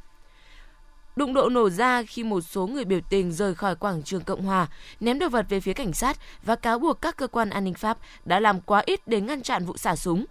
Đụng 1.17 1.35
độ 1.35 1.49
nổ 1.49 1.71
ra 1.71 2.03
khi 2.03 2.25
một 2.25 2.41
số 2.41 2.67
người 2.67 2.85
biểu 2.85 3.01
tình 3.09 3.33
rời 3.33 3.55
khỏi 3.55 3.77
quảng 3.77 4.03
trường 4.03 4.25
Cộng 4.25 4.43
Hòa, 4.43 4.67
ném 5.01 5.19
đồ 5.19 5.29
vật 5.29 5.47
về 5.49 5.61
phía 5.61 5.73
cảnh 5.73 5.93
sát 5.93 6.17
và 6.43 6.57
cáo 6.57 6.79
buộc 6.79 7.01
các 7.01 7.17
cơ 7.17 7.27
quan 7.27 7.51
an 7.51 7.65
ninh 7.65 7.75
Pháp 7.75 7.99
đã 8.25 8.41
làm 8.41 8.61
quá 8.61 8.83
ít 8.87 9.09
để 9.09 9.21
ngăn 9.21 9.43
chặn 9.43 9.65
vụ 9.65 9.77
xả 9.77 9.97
súng. 9.97 10.25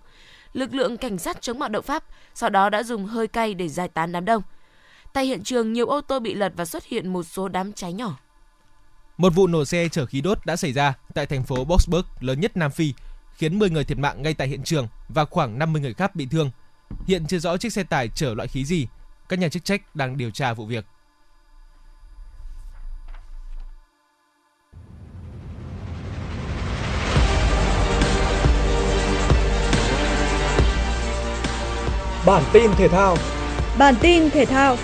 Lực 0.53 0.73
lượng 0.73 0.97
cảnh 0.97 1.17
sát 1.17 1.41
chống 1.41 1.59
bạo 1.59 1.69
động 1.69 1.83
Pháp 1.83 2.03
sau 2.33 2.49
đó 2.49 2.69
đã 2.69 2.83
dùng 2.83 3.05
hơi 3.05 3.27
cay 3.27 3.53
để 3.53 3.67
giải 3.67 3.87
tán 3.87 4.11
đám 4.11 4.25
đông. 4.25 4.43
Tại 5.13 5.25
hiện 5.25 5.43
trường, 5.43 5.73
nhiều 5.73 5.87
ô 5.87 6.01
tô 6.01 6.19
bị 6.19 6.33
lật 6.33 6.53
và 6.55 6.65
xuất 6.65 6.85
hiện 6.85 7.13
một 7.13 7.23
số 7.23 7.47
đám 7.47 7.73
cháy 7.73 7.93
nhỏ. 7.93 8.17
Một 9.17 9.33
vụ 9.35 9.47
nổ 9.47 9.65
xe 9.65 9.89
chở 9.89 10.05
khí 10.05 10.21
đốt 10.21 10.45
đã 10.45 10.55
xảy 10.55 10.73
ra 10.73 10.93
tại 11.13 11.25
thành 11.25 11.43
phố 11.43 11.65
Boxburg 11.65 12.05
lớn 12.19 12.39
nhất 12.39 12.57
Nam 12.57 12.71
Phi, 12.71 12.93
khiến 13.33 13.59
10 13.59 13.69
người 13.69 13.83
thiệt 13.83 13.97
mạng 13.97 14.21
ngay 14.21 14.33
tại 14.33 14.47
hiện 14.47 14.63
trường 14.63 14.87
và 15.09 15.25
khoảng 15.25 15.59
50 15.59 15.81
người 15.81 15.93
khác 15.93 16.15
bị 16.15 16.27
thương. 16.31 16.51
Hiện 17.07 17.25
chưa 17.27 17.39
rõ 17.39 17.57
chiếc 17.57 17.73
xe 17.73 17.83
tải 17.83 18.09
chở 18.15 18.33
loại 18.33 18.47
khí 18.47 18.65
gì. 18.65 18.87
Các 19.29 19.39
nhà 19.39 19.49
chức 19.49 19.65
trách 19.65 19.95
đang 19.95 20.17
điều 20.17 20.31
tra 20.31 20.53
vụ 20.53 20.65
việc. 20.65 20.85
Bản 32.25 32.43
tin 32.53 32.71
thể 32.77 32.87
thao 32.87 33.17
Bản 33.77 33.95
tin 34.01 34.29
thể 34.29 34.45
thao 34.45 34.77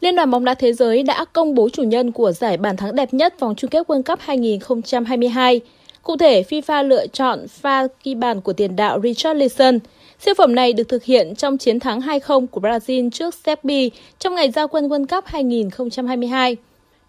Liên 0.00 0.16
đoàn 0.16 0.30
bóng 0.30 0.44
đá 0.44 0.54
thế 0.54 0.72
giới 0.72 1.02
đã 1.02 1.24
công 1.32 1.54
bố 1.54 1.68
chủ 1.68 1.82
nhân 1.82 2.12
của 2.12 2.32
giải 2.32 2.56
bàn 2.56 2.76
thắng 2.76 2.94
đẹp 2.96 3.14
nhất 3.14 3.40
vòng 3.40 3.54
chung 3.56 3.70
kết 3.70 3.86
World 3.86 4.02
Cup 4.02 4.18
2022. 4.22 5.60
Cụ 6.06 6.16
thể, 6.16 6.42
FIFA 6.42 6.82
lựa 6.82 7.06
chọn 7.06 7.48
pha 7.48 7.86
ghi 8.04 8.14
bàn 8.14 8.40
của 8.40 8.52
tiền 8.52 8.76
đạo 8.76 9.00
Richarlison. 9.02 9.78
Siêu 10.18 10.34
phẩm 10.38 10.54
này 10.54 10.72
được 10.72 10.88
thực 10.88 11.04
hiện 11.04 11.34
trong 11.34 11.58
chiến 11.58 11.80
thắng 11.80 12.00
2-0 12.00 12.46
của 12.46 12.60
Brazil 12.60 13.10
trước 13.10 13.34
Serbia 13.34 13.88
trong 14.18 14.34
ngày 14.34 14.50
giao 14.50 14.68
quân 14.68 14.88
World 14.88 15.06
Cup 15.06 15.24
2022. 15.26 16.56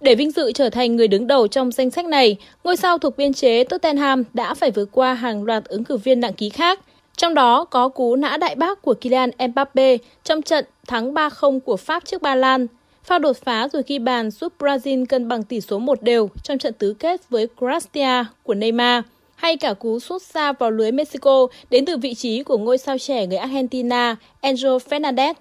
Để 0.02 0.16
vinh 0.16 0.32
dự 0.32 0.52
trở 0.52 0.70
thành 0.70 0.96
người 0.96 1.08
đứng 1.08 1.28
đầu 1.28 1.48
trong 1.48 1.72
danh 1.72 1.90
sách 1.90 2.06
này, 2.06 2.36
ngôi 2.64 2.78
sao 2.78 2.98
thuộc 2.98 3.18
biên 3.18 3.34
chế 3.34 3.64
Tottenham 3.64 4.24
đã 4.34 4.54
phải 4.54 4.72
vượt 4.72 4.90
qua 4.92 5.14
hàng 5.14 5.44
loạt 5.44 5.66
ứng 5.66 5.84
cử 5.84 5.98
viên 5.98 6.20
nặng 6.20 6.34
ký 6.34 6.50
khác. 6.50 6.80
Trong 7.18 7.34
đó 7.34 7.66
có 7.66 7.90
cú 7.90 8.16
nã 8.16 8.38
đại 8.38 8.56
bác 8.56 8.82
của 8.82 8.94
Kylian 8.94 9.30
Mbappe 9.50 9.98
trong 10.24 10.42
trận 10.42 10.66
thắng 10.88 11.14
3-0 11.14 11.60
của 11.60 11.78
Pháp 11.78 12.06
trước 12.06 12.22
Ba 12.22 12.36
Lan. 12.36 12.68
Pha 13.08 13.20
đột 13.20 13.38
phá 13.38 13.68
rồi 13.74 13.84
ghi 13.88 14.00
bàn 14.00 14.32
giúp 14.32 14.54
Brazil 14.60 15.06
cân 15.06 15.28
bằng 15.28 15.44
tỷ 15.44 15.62
số 15.62 15.80
một 15.80 16.02
đều 16.02 16.30
trong 16.44 16.58
trận 16.58 16.74
tứ 16.74 16.94
kết 16.94 17.30
với 17.30 17.48
Croatia 17.58 18.26
của 18.44 18.54
Neymar. 18.54 19.04
Hay 19.36 19.58
cả 19.58 19.74
cú 19.74 20.00
sút 20.00 20.22
xa 20.22 20.54
vào 20.54 20.72
lưới 20.72 20.92
Mexico 20.92 21.48
đến 21.70 21.86
từ 21.86 21.98
vị 21.98 22.14
trí 22.14 22.44
của 22.44 22.58
ngôi 22.58 22.78
sao 22.78 22.98
trẻ 22.98 23.28
người 23.28 23.38
Argentina 23.38 24.16
Angel 24.42 24.76
Fernandez. 24.90 25.34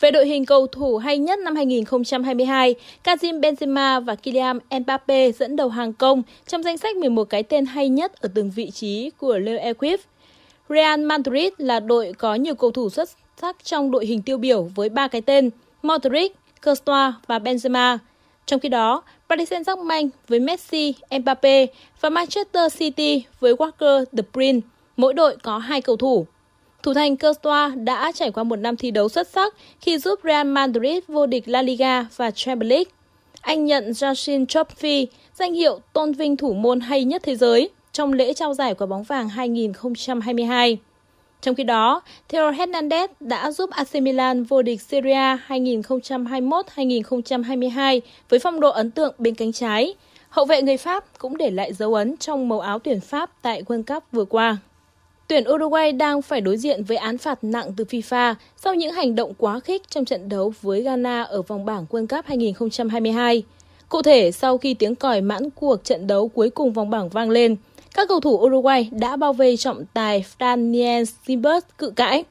Về 0.00 0.10
đội 0.10 0.26
hình 0.26 0.46
cầu 0.46 0.66
thủ 0.66 0.96
hay 0.96 1.18
nhất 1.18 1.38
năm 1.38 1.56
2022, 1.56 2.74
Karim 3.04 3.40
Benzema 3.40 4.04
và 4.04 4.14
Kylian 4.14 4.58
Mbappe 4.80 5.32
dẫn 5.32 5.56
đầu 5.56 5.68
hàng 5.68 5.92
công 5.92 6.22
trong 6.46 6.62
danh 6.62 6.78
sách 6.78 6.96
11 6.96 7.24
cái 7.24 7.42
tên 7.42 7.66
hay 7.66 7.88
nhất 7.88 8.22
ở 8.22 8.28
từng 8.34 8.50
vị 8.50 8.70
trí 8.70 9.10
của 9.18 9.38
Leo 9.38 9.58
Equip. 9.58 10.00
Real 10.68 11.00
Madrid 11.00 11.52
là 11.58 11.80
đội 11.80 12.12
có 12.18 12.34
nhiều 12.34 12.54
cầu 12.54 12.70
thủ 12.70 12.90
xuất 12.90 13.08
sắc 13.40 13.56
trong 13.64 13.90
đội 13.90 14.06
hình 14.06 14.22
tiêu 14.22 14.38
biểu 14.38 14.62
với 14.62 14.88
ba 14.88 15.08
cái 15.08 15.20
tên 15.20 15.50
Modric, 15.82 16.36
Courtois 16.64 17.14
và 17.26 17.38
Benzema. 17.38 17.98
Trong 18.46 18.60
khi 18.60 18.68
đó, 18.68 19.02
Paris 19.28 19.52
Saint-Germain 19.52 20.08
với 20.28 20.40
Messi, 20.40 20.94
Mbappe 21.20 21.66
và 22.00 22.10
Manchester 22.10 22.76
City 22.78 23.24
với 23.40 23.54
Walker 23.54 24.04
De 24.12 24.22
Bruyne, 24.32 24.60
mỗi 24.96 25.14
đội 25.14 25.36
có 25.42 25.58
hai 25.58 25.80
cầu 25.80 25.96
thủ. 25.96 26.26
Thủ 26.82 26.94
thành 26.94 27.16
Courtois 27.16 27.72
đã 27.76 28.12
trải 28.14 28.30
qua 28.30 28.44
một 28.44 28.56
năm 28.56 28.76
thi 28.76 28.90
đấu 28.90 29.08
xuất 29.08 29.28
sắc 29.28 29.54
khi 29.80 29.98
giúp 29.98 30.20
Real 30.24 30.46
Madrid 30.46 31.04
vô 31.08 31.26
địch 31.26 31.48
La 31.48 31.62
Liga 31.62 32.06
và 32.16 32.30
Champions 32.30 32.70
League. 32.70 32.90
Anh 33.40 33.64
nhận 33.64 33.90
Justin 33.90 34.46
Trophy, 34.46 35.06
danh 35.34 35.52
hiệu 35.52 35.80
tôn 35.92 36.12
vinh 36.12 36.36
thủ 36.36 36.52
môn 36.52 36.80
hay 36.80 37.04
nhất 37.04 37.22
thế 37.24 37.36
giới 37.36 37.70
trong 37.92 38.12
lễ 38.12 38.32
trao 38.32 38.54
giải 38.54 38.74
quả 38.74 38.86
bóng 38.86 39.02
vàng 39.02 39.28
2022. 39.28 40.78
Trong 41.42 41.54
khi 41.54 41.64
đó, 41.64 42.02
Theo 42.28 42.52
Hernandez 42.52 43.08
đã 43.20 43.50
giúp 43.50 43.70
AC 43.70 43.94
Milan 43.94 44.44
vô 44.44 44.62
địch 44.62 44.80
Serie 44.80 45.36
2021-2022 45.48 48.00
với 48.28 48.38
phong 48.38 48.60
độ 48.60 48.70
ấn 48.70 48.90
tượng 48.90 49.14
bên 49.18 49.34
cánh 49.34 49.52
trái. 49.52 49.94
Hậu 50.28 50.44
vệ 50.44 50.62
người 50.62 50.76
Pháp 50.76 51.04
cũng 51.18 51.36
để 51.36 51.50
lại 51.50 51.72
dấu 51.72 51.94
ấn 51.94 52.16
trong 52.16 52.48
màu 52.48 52.60
áo 52.60 52.78
tuyển 52.78 53.00
Pháp 53.00 53.30
tại 53.42 53.62
World 53.62 53.82
Cup 53.82 54.04
vừa 54.12 54.24
qua. 54.24 54.56
Tuyển 55.28 55.44
Uruguay 55.50 55.92
đang 55.92 56.22
phải 56.22 56.40
đối 56.40 56.56
diện 56.56 56.84
với 56.84 56.96
án 56.96 57.18
phạt 57.18 57.44
nặng 57.44 57.72
từ 57.76 57.84
FIFA 57.84 58.34
sau 58.56 58.74
những 58.74 58.92
hành 58.92 59.14
động 59.14 59.32
quá 59.38 59.60
khích 59.60 59.82
trong 59.90 60.04
trận 60.04 60.28
đấu 60.28 60.52
với 60.62 60.82
Ghana 60.82 61.22
ở 61.22 61.42
vòng 61.42 61.64
bảng 61.64 61.86
World 61.90 62.06
Cup 62.06 62.26
2022. 62.26 63.42
Cụ 63.88 64.02
thể, 64.02 64.32
sau 64.32 64.58
khi 64.58 64.74
tiếng 64.74 64.94
còi 64.94 65.20
mãn 65.20 65.50
cuộc 65.50 65.84
trận 65.84 66.06
đấu 66.06 66.28
cuối 66.28 66.50
cùng 66.50 66.72
vòng 66.72 66.90
bảng 66.90 67.08
vang 67.08 67.30
lên, 67.30 67.56
các 67.94 68.08
cầu 68.08 68.20
thủ 68.20 68.36
Uruguay 68.36 68.88
đã 68.92 69.16
bao 69.16 69.32
vây 69.32 69.56
trọng 69.56 69.84
tài 69.94 70.24
Daniel 70.40 71.04
Simbert 71.26 71.64
cự 71.78 71.90
cãi. 71.90 72.24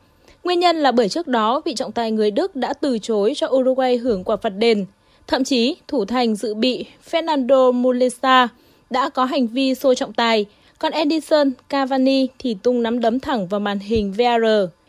Nguyên 0.43 0.59
nhân 0.59 0.75
là 0.75 0.91
bởi 0.91 1.09
trước 1.09 1.27
đó 1.27 1.61
vị 1.65 1.73
trọng 1.75 1.91
tài 1.91 2.11
người 2.11 2.31
Đức 2.31 2.55
đã 2.55 2.73
từ 2.73 2.99
chối 2.99 3.33
cho 3.35 3.47
Uruguay 3.47 3.97
hưởng 3.97 4.23
quả 4.23 4.35
phạt 4.35 4.49
đền. 4.49 4.85
Thậm 5.27 5.43
chí, 5.43 5.75
thủ 5.87 6.05
thành 6.05 6.35
dự 6.35 6.53
bị 6.53 6.85
Fernando 7.11 7.73
Mulesa 7.73 8.47
đã 8.89 9.09
có 9.09 9.25
hành 9.25 9.47
vi 9.47 9.75
xô 9.75 9.93
trọng 9.93 10.13
tài, 10.13 10.45
còn 10.79 10.91
Edison 10.91 11.51
Cavani 11.69 12.27
thì 12.39 12.57
tung 12.63 12.83
nắm 12.83 12.99
đấm 12.99 13.19
thẳng 13.19 13.47
vào 13.47 13.59
màn 13.59 13.79
hình 13.79 14.11
VR. 14.11 14.45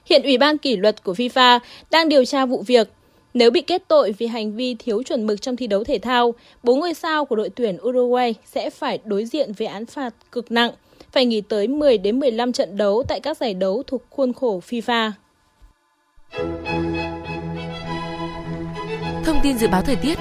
Hiện 0.07 0.23
Ủy 0.23 0.39
ban 0.39 0.59
kỷ 0.59 0.77
luật 0.77 1.05
của 1.05 1.13
FIFA 1.13 1.61
đang 1.91 2.09
điều 2.09 2.25
tra 2.25 2.47
vụ 2.47 2.63
việc. 2.67 2.89
Nếu 3.35 3.51
bị 3.51 3.61
kết 3.61 3.83
tội 3.89 4.15
vì 4.19 4.27
hành 4.27 4.53
vi 4.53 4.75
thiếu 4.79 5.03
chuẩn 5.03 5.27
mực 5.27 5.43
trong 5.43 5.57
thi 5.57 5.67
đấu 5.67 5.85
thể 5.85 5.99
thao, 5.99 6.35
bốn 6.63 6.81
ngôi 6.81 6.95
sao 6.95 7.25
của 7.25 7.37
đội 7.37 7.51
tuyển 7.51 7.79
Uruguay 7.83 8.35
sẽ 8.45 8.71
phải 8.71 8.99
đối 9.05 9.25
diện 9.25 9.53
với 9.59 9.67
án 9.67 9.87
phạt 9.87 10.15
cực 10.33 10.53
nặng, 10.53 10.71
phải 11.13 11.27
nghỉ 11.27 11.41
tới 11.41 11.69
10 11.69 11.99
đến 11.99 12.21
15 12.21 12.53
trận 12.53 12.77
đấu 12.77 13.03
tại 13.09 13.21
các 13.21 13.37
giải 13.37 13.55
đấu 13.55 13.83
thuộc 13.87 14.03
khuôn 14.11 14.33
khổ 14.33 14.61
FIFA. 14.69 15.11
Thông 19.25 19.41
tin 19.43 19.59
dự 19.59 19.69
báo 19.69 19.83
thời 19.83 19.97
tiết 19.97 20.19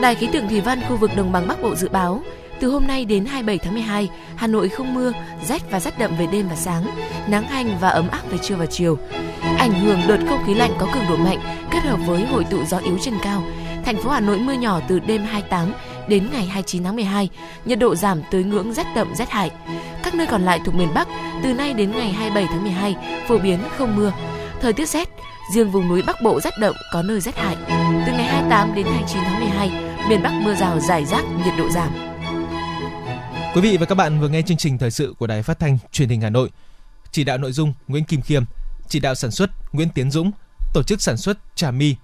Đài 0.00 0.14
khí 0.14 0.28
tượng 0.32 0.48
thủy 0.48 0.60
văn 0.60 0.80
khu 0.88 0.96
vực 0.96 1.10
đồng 1.16 1.32
bằng 1.32 1.48
Bắc 1.48 1.62
Bộ 1.62 1.74
dự 1.74 1.88
báo 1.88 2.22
từ 2.60 2.68
hôm 2.68 2.86
nay 2.86 3.04
đến 3.04 3.24
27 3.24 3.58
tháng 3.58 3.74
12, 3.74 4.10
Hà 4.36 4.46
Nội 4.46 4.68
không 4.68 4.94
mưa, 4.94 5.12
rét 5.48 5.62
và 5.70 5.80
rét 5.80 5.98
đậm 5.98 6.16
về 6.18 6.26
đêm 6.32 6.48
và 6.48 6.56
sáng, 6.56 6.84
nắng 7.28 7.44
hành 7.44 7.78
và 7.80 7.88
ấm 7.88 8.08
áp 8.08 8.22
về 8.30 8.38
trưa 8.42 8.54
và 8.56 8.66
chiều. 8.66 8.98
Ảnh 9.58 9.72
hưởng 9.72 9.98
đợt 10.08 10.18
không 10.28 10.44
khí 10.46 10.54
lạnh 10.54 10.70
có 10.78 10.86
cường 10.94 11.04
độ 11.08 11.16
mạnh 11.16 11.38
kết 11.74 11.84
hợp 11.84 12.00
với 12.06 12.26
hội 12.26 12.44
tụ 12.50 12.64
gió 12.64 12.78
yếu 12.78 12.98
trên 13.02 13.14
cao, 13.22 13.42
thành 13.84 13.96
phố 13.96 14.10
Hà 14.10 14.20
Nội 14.20 14.38
mưa 14.38 14.52
nhỏ 14.52 14.80
từ 14.88 14.98
đêm 14.98 15.24
28 15.24 15.72
đến 16.08 16.28
ngày 16.32 16.46
29 16.46 16.84
tháng 16.84 16.96
12, 16.96 17.28
nhiệt 17.64 17.78
độ 17.78 17.94
giảm 17.94 18.22
tới 18.30 18.44
ngưỡng 18.44 18.72
rét 18.72 18.86
đậm 18.96 19.14
rét 19.14 19.30
hại. 19.30 19.50
Các 20.02 20.14
nơi 20.14 20.26
còn 20.30 20.42
lại 20.42 20.60
thuộc 20.64 20.74
miền 20.74 20.94
Bắc, 20.94 21.08
từ 21.42 21.54
nay 21.54 21.74
đến 21.74 21.90
ngày 21.90 22.12
27 22.12 22.46
tháng 22.46 22.62
12, 22.62 22.96
phổ 23.28 23.38
biến 23.38 23.58
không 23.78 23.96
mưa. 23.96 24.12
Thời 24.60 24.72
tiết 24.72 24.88
rét, 24.88 25.08
riêng 25.54 25.70
vùng 25.70 25.88
núi 25.88 26.02
Bắc 26.06 26.22
Bộ 26.22 26.40
rét 26.40 26.50
đậm 26.60 26.74
có 26.92 27.02
nơi 27.02 27.20
rét 27.20 27.36
hại. 27.36 27.56
Từ 28.06 28.12
ngày 28.12 28.26
28 28.26 28.74
đến 28.74 28.86
29 28.86 29.22
tháng 29.24 29.40
12, 29.40 29.70
miền 30.08 30.22
Bắc 30.22 30.32
mưa 30.44 30.54
rào 30.54 30.80
rải 30.80 31.04
rác, 31.04 31.24
nhiệt 31.44 31.54
độ 31.58 31.70
giảm. 31.70 31.90
Quý 33.54 33.60
vị 33.60 33.76
và 33.76 33.86
các 33.86 33.94
bạn 33.94 34.20
vừa 34.20 34.28
nghe 34.28 34.42
chương 34.42 34.56
trình 34.56 34.78
thời 34.78 34.90
sự 34.90 35.14
của 35.18 35.26
Đài 35.26 35.42
Phát 35.42 35.58
thanh 35.58 35.78
Truyền 35.92 36.08
hình 36.08 36.20
Hà 36.20 36.30
Nội. 36.30 36.50
Chỉ 37.12 37.24
đạo 37.24 37.38
nội 37.38 37.52
dung 37.52 37.74
Nguyễn 37.88 38.04
Kim 38.04 38.20
Khiêm, 38.20 38.44
chỉ 38.88 39.00
đạo 39.00 39.14
sản 39.14 39.30
xuất 39.30 39.50
Nguyễn 39.72 39.88
Tiến 39.94 40.10
Dũng, 40.10 40.30
tổ 40.74 40.82
chức 40.82 41.02
sản 41.02 41.16
xuất 41.16 41.38
Trà 41.54 41.70
My. 41.70 41.96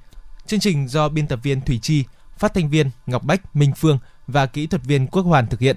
Chương 0.46 0.60
trình 0.60 0.88
do 0.88 1.08
biên 1.08 1.26
tập 1.26 1.40
viên 1.42 1.60
Thủy 1.60 1.78
Chi, 1.82 2.04
phát 2.38 2.54
thanh 2.54 2.68
viên 2.68 2.90
Ngọc 3.06 3.24
Bách, 3.24 3.56
Minh 3.56 3.72
Phương 3.76 3.98
và 4.26 4.46
kỹ 4.46 4.66
thuật 4.66 4.84
viên 4.84 5.06
Quốc 5.06 5.22
Hoàn 5.22 5.46
thực 5.46 5.60
hiện. 5.60 5.76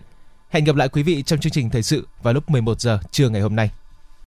Hẹn 0.50 0.64
gặp 0.64 0.76
lại 0.76 0.90
quý 0.90 1.04
vị 1.04 1.24
trong 1.24 1.40
chương 1.40 1.52
trình 1.52 1.70
thời 1.70 1.84
sự 1.84 2.08
vào 2.24 2.34
lúc 2.34 2.50
11 2.50 2.82
giờ 2.82 3.00
trưa 3.12 3.30
ngày 3.30 3.42
hôm 3.42 3.56
nay. 3.56 3.72